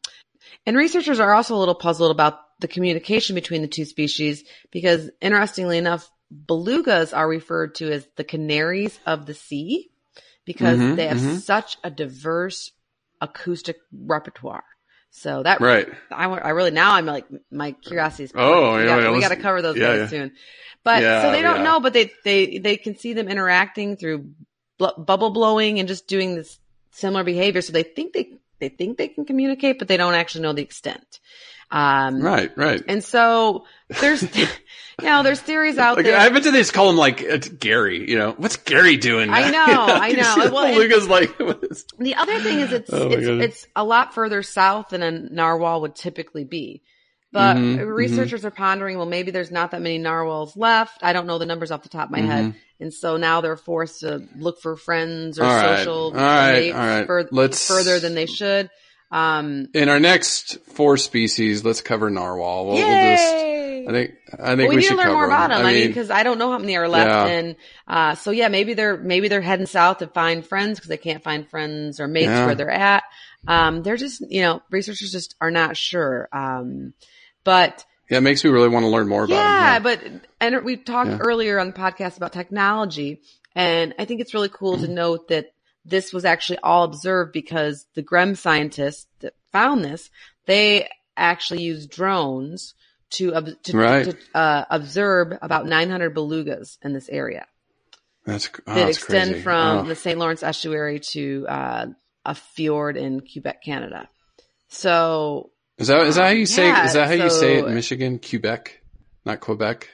[0.66, 5.10] and researchers are also a little puzzled about the communication between the two species because
[5.20, 6.10] interestingly enough,
[6.46, 9.90] belugas are referred to as the canaries of the sea
[10.44, 11.40] because Mhm, they have mhm.
[11.40, 12.72] such a diverse
[13.20, 14.64] acoustic repertoire.
[15.10, 15.88] So that Right.
[16.10, 18.32] I, I really now I'm like my curiosity is.
[18.34, 20.06] Oh, we yeah, got, yeah, we got to cover those yeah, guys yeah.
[20.08, 20.32] soon.
[20.84, 24.30] But Yeah, so they don't know, but they they they can see them interacting through
[24.78, 26.58] bl- bubble blowing and just doing this
[26.90, 27.60] similar behavior.
[27.62, 30.62] So they think they they think they can communicate, but they don't actually know the
[30.62, 31.20] extent.
[31.70, 32.56] Um, Right.
[32.56, 32.82] Right.
[32.88, 33.66] And so
[34.00, 34.46] there's you
[35.02, 36.18] know there's theories out Like, there.
[36.18, 38.08] I bet they just call him like it's Gary.
[38.10, 39.30] You know, what's Gary doing?
[39.30, 39.58] I know,
[40.00, 40.34] I You know.
[40.34, 41.38] see the Well, beluga's like,
[41.98, 45.82] The other thing is it's Oh it's it's a lot further south than a narwhal
[45.82, 46.82] would typically be.
[47.30, 51.00] But Mhm, researchers are pondering, well, maybe there's not that many narwhals left.
[51.02, 53.56] I don't know the numbers off the top of my head, and so now they're
[53.56, 55.44] forced to look for friends or.
[55.44, 57.06] All social right, mates all right.
[57.06, 58.70] fur- Let's- further than they should.
[59.10, 62.66] Um, in our next four species, let's cover narwhal.
[62.66, 63.24] We'll, we'll just!
[63.88, 65.60] I think, I think Well, we, we, need should to learn cover more about them.
[65.64, 67.24] I mean, mean, because I don't know how many are left, Yeah.
[67.26, 70.98] and uh, so yeah, maybe they're maybe they're heading south to find friends because they
[70.98, 72.44] can't find friends or mates Yeah.
[72.44, 73.04] where they're at.
[73.46, 76.28] Um, they're just you know researchers just are not sure.
[76.30, 76.92] Um,
[77.44, 80.00] but yeah, it makes me really want to learn more about yeah, them.
[80.02, 81.18] Yeah, but and we talked Yeah.
[81.18, 83.20] earlier on the podcast about technology,
[83.54, 84.86] and I think it's really cool Mm-hmm.
[84.86, 85.52] to note that
[85.84, 90.10] this was actually all observed because the GREMM scientists that found this,
[90.46, 92.74] they actually used drones
[93.10, 93.30] to
[93.64, 94.04] to, Right.
[94.04, 97.46] to uh, observe about 900 belugas in this area
[98.26, 99.42] That's, oh, that that's extend crazy.
[99.42, 99.82] from Oh.
[99.88, 100.18] the St.
[100.18, 101.86] Lawrence estuary to uh,
[102.26, 104.08] a fjord in Quebec, Canada.
[104.68, 106.66] So Is that is that how you say?
[106.66, 108.18] Yeah, is that how you say it in Michigan?
[108.18, 108.82] Quebec,
[109.24, 109.88] not Quebec.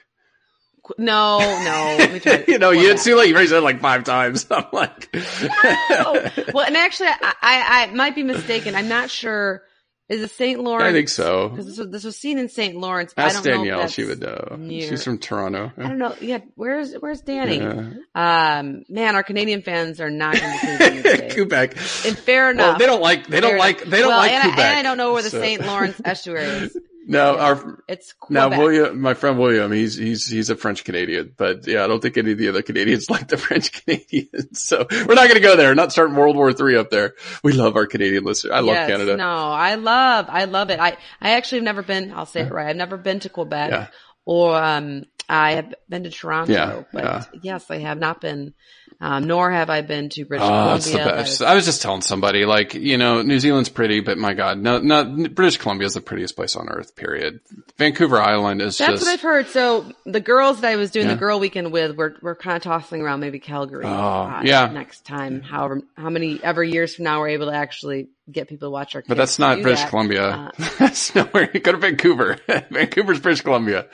[0.97, 3.79] No, no, let me try to- you know, you it like you said it like
[3.81, 4.45] five times.
[4.51, 8.75] I'm like, Oh, well, and actually, I, I, I might be mistaken.
[8.75, 9.63] I'm not sure.
[10.07, 10.59] Is it St.
[10.59, 10.83] Lawrence?
[10.87, 11.49] I think so.
[11.49, 12.75] Because this was, this was seen in St.
[12.75, 13.11] Lawrence.
[13.17, 14.55] Ask don't know if Danielle; she would know.
[14.59, 15.71] near- She's from Toronto.
[15.75, 16.13] I don't know.
[16.21, 17.57] Yeah, where's where's Danny?
[17.57, 17.89] Yeah.
[18.13, 21.33] Um, man, our Canadian fans are not going to believe me today.
[21.33, 21.71] Quebec.
[22.05, 22.67] And fair enough.
[22.67, 24.59] Well, they don't like they don't Fair like they don't well, like and Quebec.
[24.59, 25.65] I, and I don't know where the so- St.
[25.65, 26.77] Lawrence estuary is.
[27.07, 31.67] No, our It's now William, my friend William, he's he's he's a French Canadian, but
[31.67, 34.31] yeah, I don't think any of the other Canadians like the French Canadians.
[34.53, 35.75] So we're not going to go there.
[35.75, 37.13] Not starting World War Three up there.
[37.43, 38.51] We love our Canadian listeners.
[38.53, 39.17] I love Yes, Canada.
[39.17, 40.79] No, I love, I love it.
[40.79, 42.67] I, I actually have never been, I'll say it right.
[42.69, 43.87] I've never been to Quebec Yeah.
[44.25, 47.23] or, um, I have been to Toronto, Yeah, but yeah.
[47.43, 48.53] yes, I have not been,
[49.01, 51.15] um, nor have I been to British Oh, that's the Columbia.
[51.15, 51.41] Best.
[51.41, 54.79] I was just telling somebody, like, you know, New Zealand's pretty, but my God, no,
[54.79, 57.39] no, British Columbia is the prettiest place on earth, period.
[57.77, 59.47] Vancouver Island is That's just, what I've heard.
[59.47, 61.13] So the girls that I was doing Yeah.
[61.15, 63.85] the girl weekend with, were we're kind of tossing around maybe Calgary.
[63.85, 64.67] Oh, uh, yeah.
[64.67, 68.67] Next time, however, how many ever years from now we're able to actually get people
[68.67, 69.03] to watch our.
[69.07, 69.89] but that's not British that.
[69.89, 70.51] Columbia.
[70.57, 71.49] Uh, that's nowhere.
[71.53, 72.37] You go to Vancouver.
[72.71, 73.85] Vancouver's British Columbia.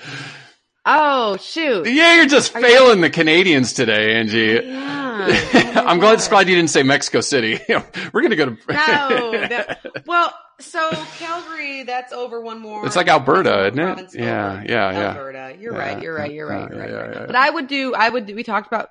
[0.85, 1.87] Oh shoot!
[1.87, 4.59] Yeah, you're just failing the Canadians today, Angie.
[4.63, 5.01] Yeah.
[5.85, 7.59] I'm glad, glad you didn't say Mexico City.
[8.13, 8.57] We're gonna go to.
[8.69, 9.31] No.
[9.51, 12.85] That, well, so Calgary, that's over one more.
[12.85, 14.15] It's like Alberta, isn't it?
[14.15, 15.07] Yeah, yeah, yeah.
[15.09, 15.55] Alberta.
[15.59, 16.01] You're Yeah, right.
[16.01, 16.31] You're right.
[16.31, 16.69] You're right.
[16.69, 16.89] You're right.
[16.89, 17.27] yeah, right.
[17.27, 17.93] But I would do.
[17.93, 18.27] I would.
[18.33, 18.89] We talked about.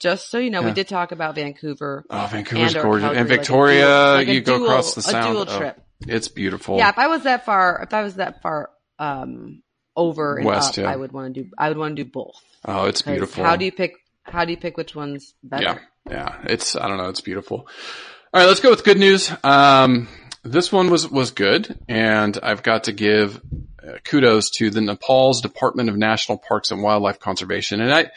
[0.00, 0.66] Just so you know, Yeah.
[0.66, 2.04] we did talk about Vancouver.
[2.10, 3.84] Oh, Vancouver's and gorgeous, Calgary, and like Victoria.
[3.86, 5.26] dual- like you go dual- across the sound.
[5.28, 5.80] a dual oh, trip.
[6.08, 6.76] it's beautiful.
[6.76, 9.62] Yeah, if I was that far, if I was that far um
[9.96, 10.90] over and West, up, yeah.
[10.90, 11.50] I would want to do.
[11.58, 12.40] I would want to do both.
[12.64, 13.44] Oh, it's beautiful.
[13.44, 13.94] How do you pick?
[14.22, 15.62] How do you pick which one's better?
[15.64, 15.78] Yeah,
[16.10, 16.38] yeah.
[16.44, 17.08] It's I don't know.
[17.08, 17.58] It's beautiful.
[17.58, 19.30] All right, let's go with good news.
[19.44, 20.08] Um,
[20.42, 23.40] this one was was good, and I've got to give
[23.86, 28.10] uh, kudos to the Nepal's Department of National Parks and Wildlife Conservation, and I.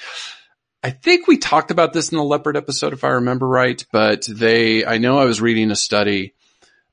[0.84, 4.28] I think we talked about this in the leopard episode, if I remember right, but
[4.30, 6.36] they, I know I was reading a study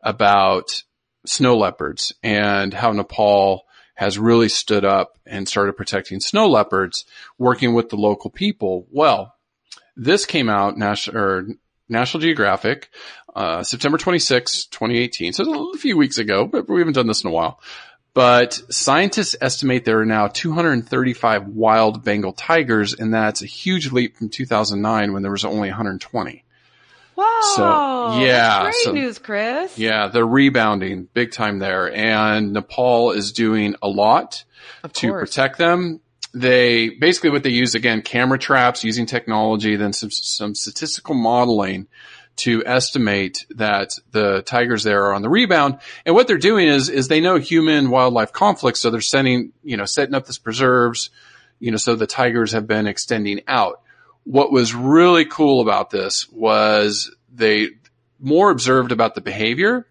[0.01, 0.83] about
[1.27, 3.67] snow leopards and how Nepal
[4.03, 7.05] has really stood up and started protecting snow leopards,
[7.39, 8.85] working with the local people.
[8.91, 9.37] Well,
[9.97, 11.55] this came out National
[11.89, 12.91] National Geographic,
[13.37, 15.35] uh, September 26, 2018.
[15.35, 17.61] So a few weeks ago, but we haven't done this in a while.
[18.13, 24.17] But scientists estimate there are now 235 wild Bengal tigers, and that's a huge leap
[24.17, 26.45] from 2009 when there was only 120.
[27.57, 29.79] So, oh, yeah, Great so- news, Chris.
[29.79, 34.45] Yeah, they're rebounding big time there, and Nepal is doing a lot
[34.85, 35.31] Of to course.
[35.31, 36.01] protect them.
[36.35, 41.89] They basically what they use again camera traps using technology, then some some statistical modeling
[42.37, 45.79] to estimate that the tigers there are on the rebound.
[46.07, 49.77] And what they're doing is is they know human wildlife conflicts, so they're sending you
[49.77, 51.11] know setting up this preserves,
[51.61, 53.83] you know, so the tigers have been extending out.
[54.25, 57.69] What was really cool about this was they
[58.21, 59.87] more observed about the behavior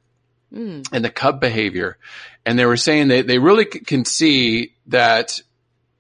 [0.54, 0.86] Mm.
[0.92, 1.98] and the cub behavior.
[2.46, 5.42] And they were saying that they really c- can see that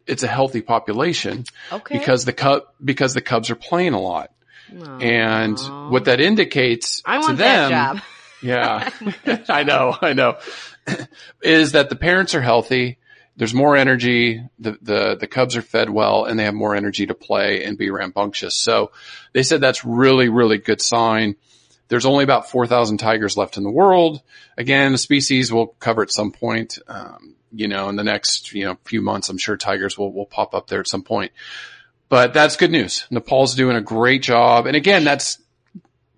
[0.06, 1.98] it's a healthy population Okay.
[1.98, 4.32] because the cub, because the cubs are playing a lot.
[5.00, 5.58] And
[5.90, 8.02] what that indicates I to want them, that job.
[8.42, 8.90] yeah,
[9.50, 10.38] I know, I know,
[11.42, 12.98] is that the parents are healthy.
[13.38, 14.44] There's more energy.
[14.60, 17.78] The, the, the cubs are fed well and they have more energy to play and
[17.78, 18.56] be rambunctious.
[18.56, 18.92] So
[19.34, 21.36] they said that's really, really good sign.
[21.88, 24.22] There's only about 4,000 tigers left in the world.
[24.58, 26.78] Again, the species we'll cover at some point.
[26.88, 30.26] Um, you know, in the next, you know, few months, I'm sure tigers will, will
[30.26, 31.32] pop up there at some point.
[32.08, 33.08] But that's good news.
[33.10, 34.68] Nepal's doing a great job.
[34.68, 35.42] And again, that's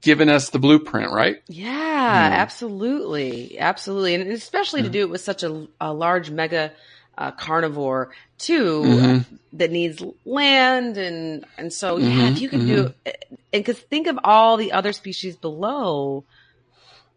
[0.01, 1.41] given us the blueprint, right?
[1.47, 6.73] Yeah, absolutely, absolutely, and especially to do it with such a, a large mega
[7.17, 9.35] uh, carnivore too Mm-hmm.
[9.53, 13.15] that needs land and and so yeah, Mhm, if you can do and
[13.51, 16.25] because think of all the other species below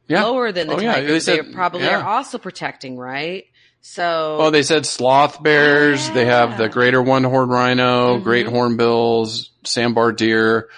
[0.09, 0.23] Yeah.
[0.23, 0.93] lower than the Oh, yeah.
[0.95, 2.01] tigers, They probably yeah.
[2.01, 3.45] are also protecting, right?
[3.81, 6.11] So Oh, they said sloth bears.
[6.11, 8.23] They have the greater one-horned rhino, Mhm.
[8.23, 10.69] great hornbills, sambar deer,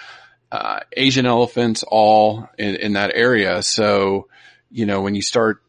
[0.51, 3.61] uh, Asian elephants, all in, in that area.
[3.63, 4.29] So,
[4.71, 5.61] you know, when you start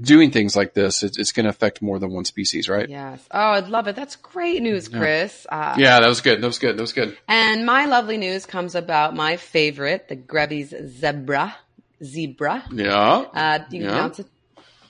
[0.00, 2.88] doing things like this, it's, it's going to affect more than one species, right?
[2.88, 3.24] Yes.
[3.30, 3.96] Oh, I'd love it.
[3.96, 5.46] That's great news, Chris.
[5.50, 6.40] Uh, Yeah, that was good.
[6.42, 6.76] That was good.
[6.76, 7.16] That was good.
[7.28, 11.56] And my lovely news comes about my favorite, the Grevy's zebra.
[12.04, 12.64] Zebra.
[12.72, 12.94] Yeah.
[12.94, 13.88] Uh, you can Yeah.
[13.88, 14.26] pronounce it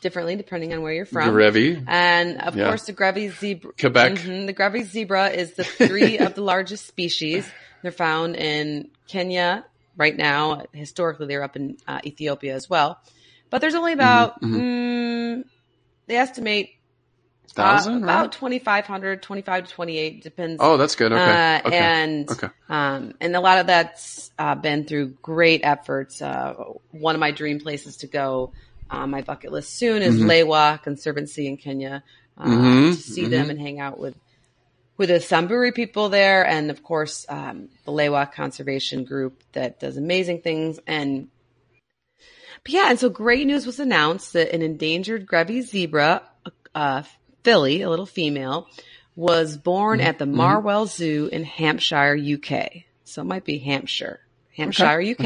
[0.00, 1.30] differently depending on where you're from.
[1.30, 1.82] Grevy.
[1.86, 2.66] And of Yeah.
[2.68, 3.72] course, the Grevy zebra.
[3.78, 4.12] Quebec.
[4.14, 4.46] Mhm.
[4.46, 7.48] The Grevy zebra is the three of the largest species.
[7.82, 9.64] They're found in Kenya
[9.96, 10.64] right now.
[10.72, 12.98] Historically, they're up in uh, Ethiopia as well.
[13.50, 15.44] But there's only about, mm,
[16.06, 18.32] they estimate uh, Thousand, about right?
[18.32, 20.62] 2,500, 25 to 28, depends.
[20.62, 21.12] Oh, that's good.
[21.12, 21.30] Okay.
[21.30, 21.78] Uh, okay.
[21.78, 22.48] And Okay.
[22.68, 26.20] um, and a lot of that's uh, been through great efforts.
[26.20, 26.54] Uh,
[26.90, 28.52] one of my dream places to go
[28.90, 30.28] on my bucket list soon is Mm-hmm.
[30.28, 32.02] Lewa Conservancy in Kenya
[32.36, 34.16] uh, Mhm, to see them and hang out with
[34.98, 39.96] with the Samburu people there, and of course um, the Lewa Conservation Group that does
[39.96, 40.78] amazing things.
[40.86, 41.28] And
[42.62, 46.22] but yeah, and so great news was announced that an endangered Grevy zebra,
[46.74, 47.02] uh,
[47.44, 48.68] filly, a little female,
[49.14, 50.08] was born Mm-hmm.
[50.08, 52.84] at the Marwell Zoo in Hampshire, UK.
[53.04, 54.20] So it might be Hampshire,
[54.56, 55.24] Hampshire, UK,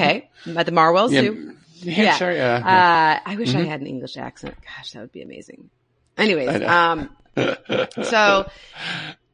[0.57, 1.21] at the Marwell Yeah.
[1.23, 1.57] Zoo.
[1.91, 2.59] Hampshire, yeah.
[2.59, 3.21] yeah.
[3.25, 4.55] Uh, I wish I had an English accent.
[4.61, 5.71] Gosh, that would be amazing.
[6.19, 7.09] Anyways, um,
[8.03, 8.51] so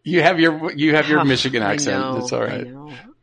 [0.04, 2.00] you have your you have your Oh, Michigan accent.
[2.00, 2.66] know, It's all right.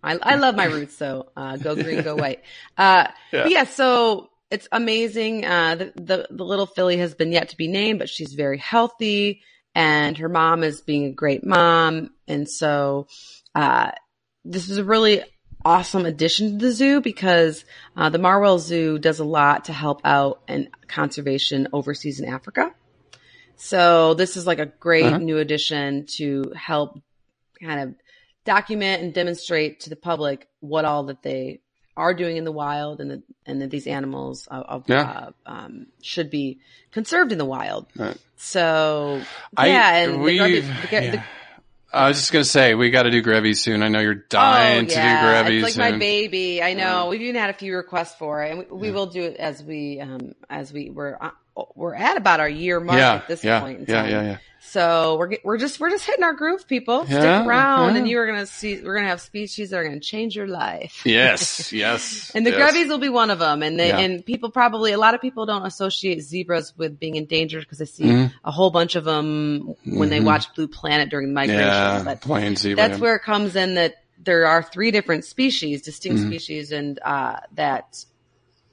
[0.03, 0.15] I.
[0.15, 1.29] I, I love my roots though.
[1.37, 2.41] Uh, go green, go white.
[2.77, 3.43] Uh, Yeah.
[3.43, 5.45] but yeah, so it's amazing.
[5.45, 8.59] Uh, the, the, the little filly has been yet to be named, but she's very
[8.59, 9.41] healthy
[9.75, 12.11] and her mom is being a great mom.
[12.27, 13.07] And so,
[13.55, 13.91] uh,
[14.45, 15.23] this is a really
[15.65, 17.65] awesome addition to the zoo because,
[17.97, 22.73] uh, the Marwell Zoo does a lot to help out in conservation overseas in Africa.
[23.55, 25.17] So this is like a great Uh-huh.
[25.17, 26.99] new addition to help
[27.59, 27.95] kind of
[28.45, 31.61] document and demonstrate to the public what all that they
[31.95, 35.31] are doing in the wild and that and that these animals uh, of, Yeah.
[35.45, 36.59] uh, um, should be
[36.91, 37.87] conserved in the wild.
[37.95, 38.17] Right.
[38.37, 39.21] So
[39.55, 41.23] I- yeah, and we've- Grevy- the, yeah.
[41.93, 43.83] I was just gonna say we got to do Grevy soon.
[43.83, 45.91] I know you're dying oh, to do Grevy It's like soon.
[45.93, 46.63] my baby.
[46.63, 47.09] I know.
[47.09, 49.61] We've even had a few requests for it, and we, we will do it as
[49.61, 51.29] we um as we we're uh,
[51.75, 53.81] we're at about our year mark yeah, at this yeah, point.
[53.81, 54.09] In yeah, time.
[54.09, 54.37] yeah, yeah.
[54.65, 57.05] So we're we're just we're just hitting our groove, people.
[57.05, 57.99] Stick around, yeah.
[57.99, 61.03] and you are gonna see we're gonna have species that are gonna change your life.
[61.05, 62.31] Yes, yes.
[62.33, 62.73] And the yes.
[62.73, 63.61] Grevies will be one of them.
[63.61, 63.99] And they, Yeah.
[63.99, 67.85] and people probably, a lot of people don't associate zebras with being endangered because they
[67.85, 68.33] see Mhm.
[68.43, 71.61] a whole bunch of them when they watch Blue Planet during the migration.
[71.65, 72.75] Yeah, But plain zebra.
[72.87, 76.29] that's where it comes in that there are three different species, distinct Mm-hmm.
[76.29, 78.05] species, and, uh, that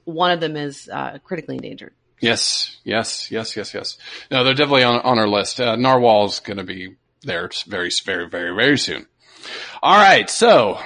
[0.05, 1.93] one of them is, uh, critically endangered.
[2.21, 3.97] Yes, yes, yes, yes, yes.
[4.29, 5.59] No, they're definitely on, on our list.
[5.59, 9.07] Uh, Narwhal's going to be there very, very, very, very soon.
[9.81, 10.29] All right.
[10.29, 10.79] So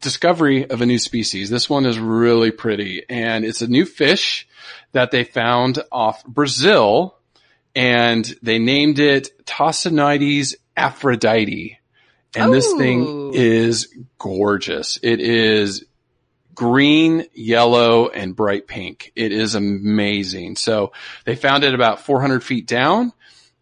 [0.00, 1.50] discovery of a new species.
[1.50, 4.48] This one is really pretty and it's a new fish
[4.92, 7.16] that they found off Brazil
[7.74, 11.78] and they named it Tosanoides aphrodite.
[12.34, 14.98] And this thing is gorgeous.
[15.02, 15.84] It is
[16.60, 19.12] green, yellow, and bright pink.
[19.16, 20.56] It is amazing.
[20.56, 20.92] So
[21.24, 23.14] they found it about 400 feet down,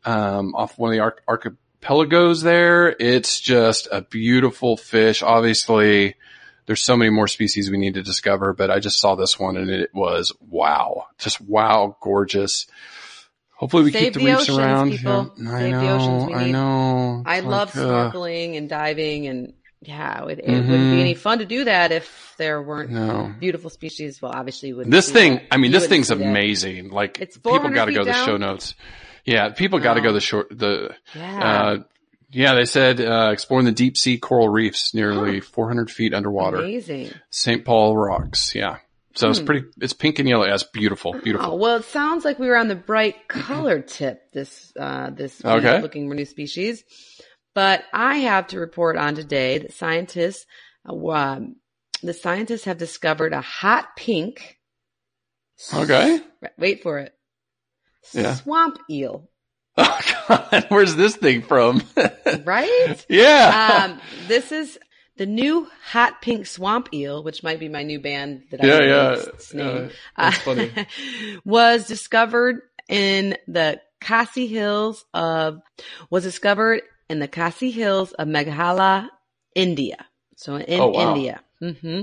[0.05, 2.88] um, off one of the arch- archipelagos there.
[2.99, 5.22] It's just a beautiful fish.
[5.22, 6.16] Obviously,
[6.66, 9.57] there's so many more species we need to discover, but I just saw this one
[9.57, 11.07] and it was wow.
[11.18, 12.66] Just wow, gorgeous.
[13.55, 14.90] Hopefully we Save keep the, the reefs oceans, around.
[14.90, 15.34] people.
[15.36, 16.26] Yeah, I Save the know, oceans.
[16.26, 17.22] We I need- know.
[17.26, 20.68] I love like, uh, snorkeling and diving and yeah, it, it Mhm.
[20.68, 23.33] wouldn't be any fun to do that if there weren't No.
[23.39, 24.20] beautiful species.
[24.20, 25.45] Well, obviously, wouldn't This thing, that.
[25.53, 26.24] I mean, You this thing's see that.
[26.26, 26.91] amazing.
[26.91, 28.74] Like It's people got to go to the show notes.
[29.24, 31.39] Yeah, people got to go the short, the, Yeah.
[31.45, 31.76] uh,
[32.31, 36.59] yeah, they said, uh, exploring the deep sea coral reefs nearly 400 feet underwater.
[36.59, 37.11] Amazing.
[37.31, 37.64] St.
[37.64, 38.55] Paul rocks.
[38.55, 38.79] Yeah.
[39.14, 40.47] So it's pretty, it's pink and yellow.
[40.47, 41.12] Yeah, it's beautiful.
[41.16, 41.59] Oh, Beautiful.
[41.59, 45.83] well, it sounds like we were on the bright color tip this uh, this Okay.
[45.83, 46.85] looking for new species.
[47.55, 50.46] But I have to report on today that scientists,
[50.88, 51.57] uh, um,
[52.03, 54.59] the scientists have discovered a hot pink.
[55.74, 56.20] Okay.
[56.57, 57.12] Wait for it.
[58.12, 58.34] Yeah.
[58.34, 59.28] Swamp eel,
[59.76, 61.82] Oh God, where's this thing from?
[62.44, 63.05] right?
[63.09, 63.84] yeah.
[63.84, 64.78] um, this is
[65.18, 68.80] the new hot pink swamp eel, which might be my new band that I Yeah,
[68.82, 69.76] yeah, its name.
[69.76, 70.72] yeah, that's uh, funny.
[71.44, 75.61] was discovered in the Khasi Hills of
[76.11, 79.09] was discovered in the Khasi Hills of Meghalaya,
[79.54, 80.06] India.
[80.36, 81.14] So in Oh, wow.
[81.14, 81.40] India.
[81.61, 82.02] hmm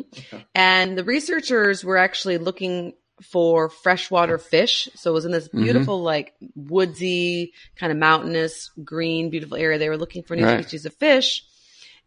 [0.54, 4.90] And the researchers were actually looking for freshwater fish.
[4.96, 5.62] So it was in this Mm-hmm.
[5.64, 9.78] beautiful, like woodsy, kind of mountainous, green, beautiful area.
[9.78, 10.64] They were looking for new Right.
[10.64, 11.44] species of fish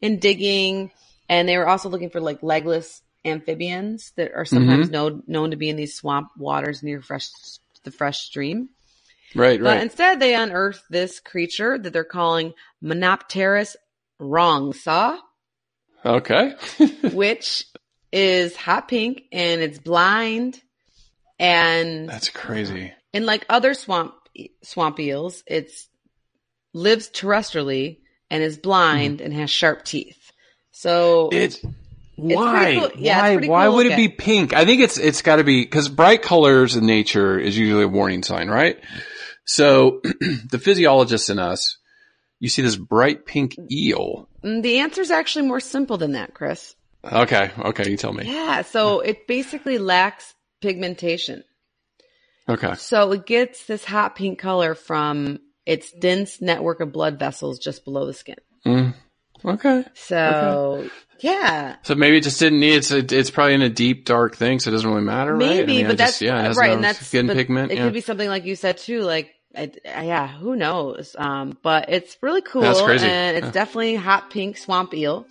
[0.02, 0.90] and digging.
[1.30, 4.56] And they were also looking for like legless amphibians that are Mm-hmm.
[4.56, 7.28] sometimes known, known to be in these swamp waters near fresh,
[7.84, 8.68] the fresh stream.
[9.34, 9.82] Right, But right.
[9.82, 13.76] instead, they unearth this creature that they're calling Monopterus
[14.20, 15.18] rongsaw,
[16.04, 16.54] Okay.
[17.12, 17.64] which
[18.12, 20.60] is hot pink and it's blind.
[21.38, 22.92] And That's crazy.
[23.12, 24.14] and like other swamp
[24.62, 25.88] swamp eels, it's
[26.72, 27.98] lives terrestrially
[28.30, 29.24] and is blind mm-hmm.
[29.26, 30.32] and has sharp teeth.
[30.72, 31.60] So It's
[32.16, 32.76] why?
[32.78, 32.90] cool.
[33.00, 33.32] Yeah, why?
[33.34, 34.52] pretty Why would it be pink?
[34.52, 37.88] I think it's it's got to be because bright colors in nature is usually a
[37.88, 38.78] warning sign, right?
[39.48, 40.00] So
[40.50, 41.78] the physiologists in us,
[42.38, 44.28] you see this bright pink eel.
[44.44, 46.74] mm, the answer is actually more simple than that, Chris.
[47.02, 48.24] Okay, okay, you tell me.
[48.30, 51.44] Yeah, so it basically lacks pigmentation.
[52.46, 57.58] Okay, So it gets this hot pink color from its dense network of blood vessels
[57.58, 58.36] just below the skin.
[58.66, 58.94] mm,
[59.44, 59.84] okay.
[59.94, 60.88] So
[61.20, 64.36] yeah, So maybe it just didn't need it's a, it's probably in a deep dark
[64.36, 65.42] thing, so it doesn't really matter, right?
[65.42, 67.72] I maybe, mean, but just- that's yeah, it has right, no and that's skin pigment.
[67.72, 67.84] It yeah.
[67.84, 71.16] could be something like you said too, like I, yeah, who knows?
[71.18, 73.06] Um, but it's really cool, That's crazy.
[73.06, 73.52] and it's Yeah.
[73.52, 75.26] definitely hot pink swamp eel,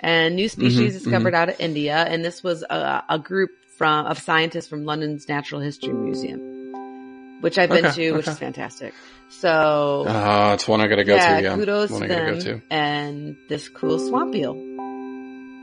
[0.00, 4.06] and new species Mhm, discovered out of India, and this was a, a group from
[4.06, 8.94] of scientists from London's Natural History Museum, which I've been Okay, to, which is fantastic.
[9.28, 11.42] So Ah, it's one I gotta go yeah, to.
[11.42, 12.62] Yeah, kudos one to them go to.
[12.70, 14.54] and this cool swamp eel.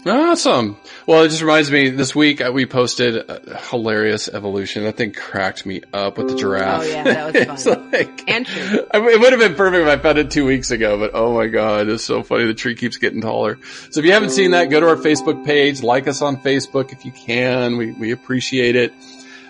[0.05, 0.77] Awesome.
[1.07, 1.89] Well, it just reminds me.
[1.89, 4.83] This week uh, we posted a hilarious evolution.
[4.83, 6.81] That thing cracked me up with the giraffe.
[6.83, 7.89] Oh, yeah, that was fun.
[7.91, 8.85] like- And true.
[8.93, 11.11] I mean, it would have been perfect if I found it two weeks ago, but
[11.13, 12.45] oh my god, it's so funny.
[12.45, 13.57] The tree keeps getting taller.
[13.91, 16.91] So if you haven't seen that, go to our Facebook page, like us on Facebook
[16.91, 17.77] if you can.
[17.77, 18.93] We we appreciate it.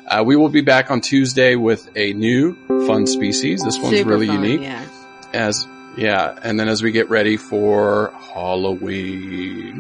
[0.08, 3.64] Uh, we will be back on Tuesday with a new fun species.
[3.64, 4.62] This one's Super really fun, unique.
[4.62, 4.86] Yeah.
[5.34, 5.66] As
[5.98, 9.74] yeah, and then as we get ready for Halloween.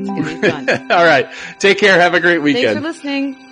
[0.00, 0.68] It's gonna be fun.
[0.92, 1.28] All right.
[1.58, 1.98] Take care.
[1.98, 2.64] Have a great weekend.
[2.64, 3.45] Thanks for listening.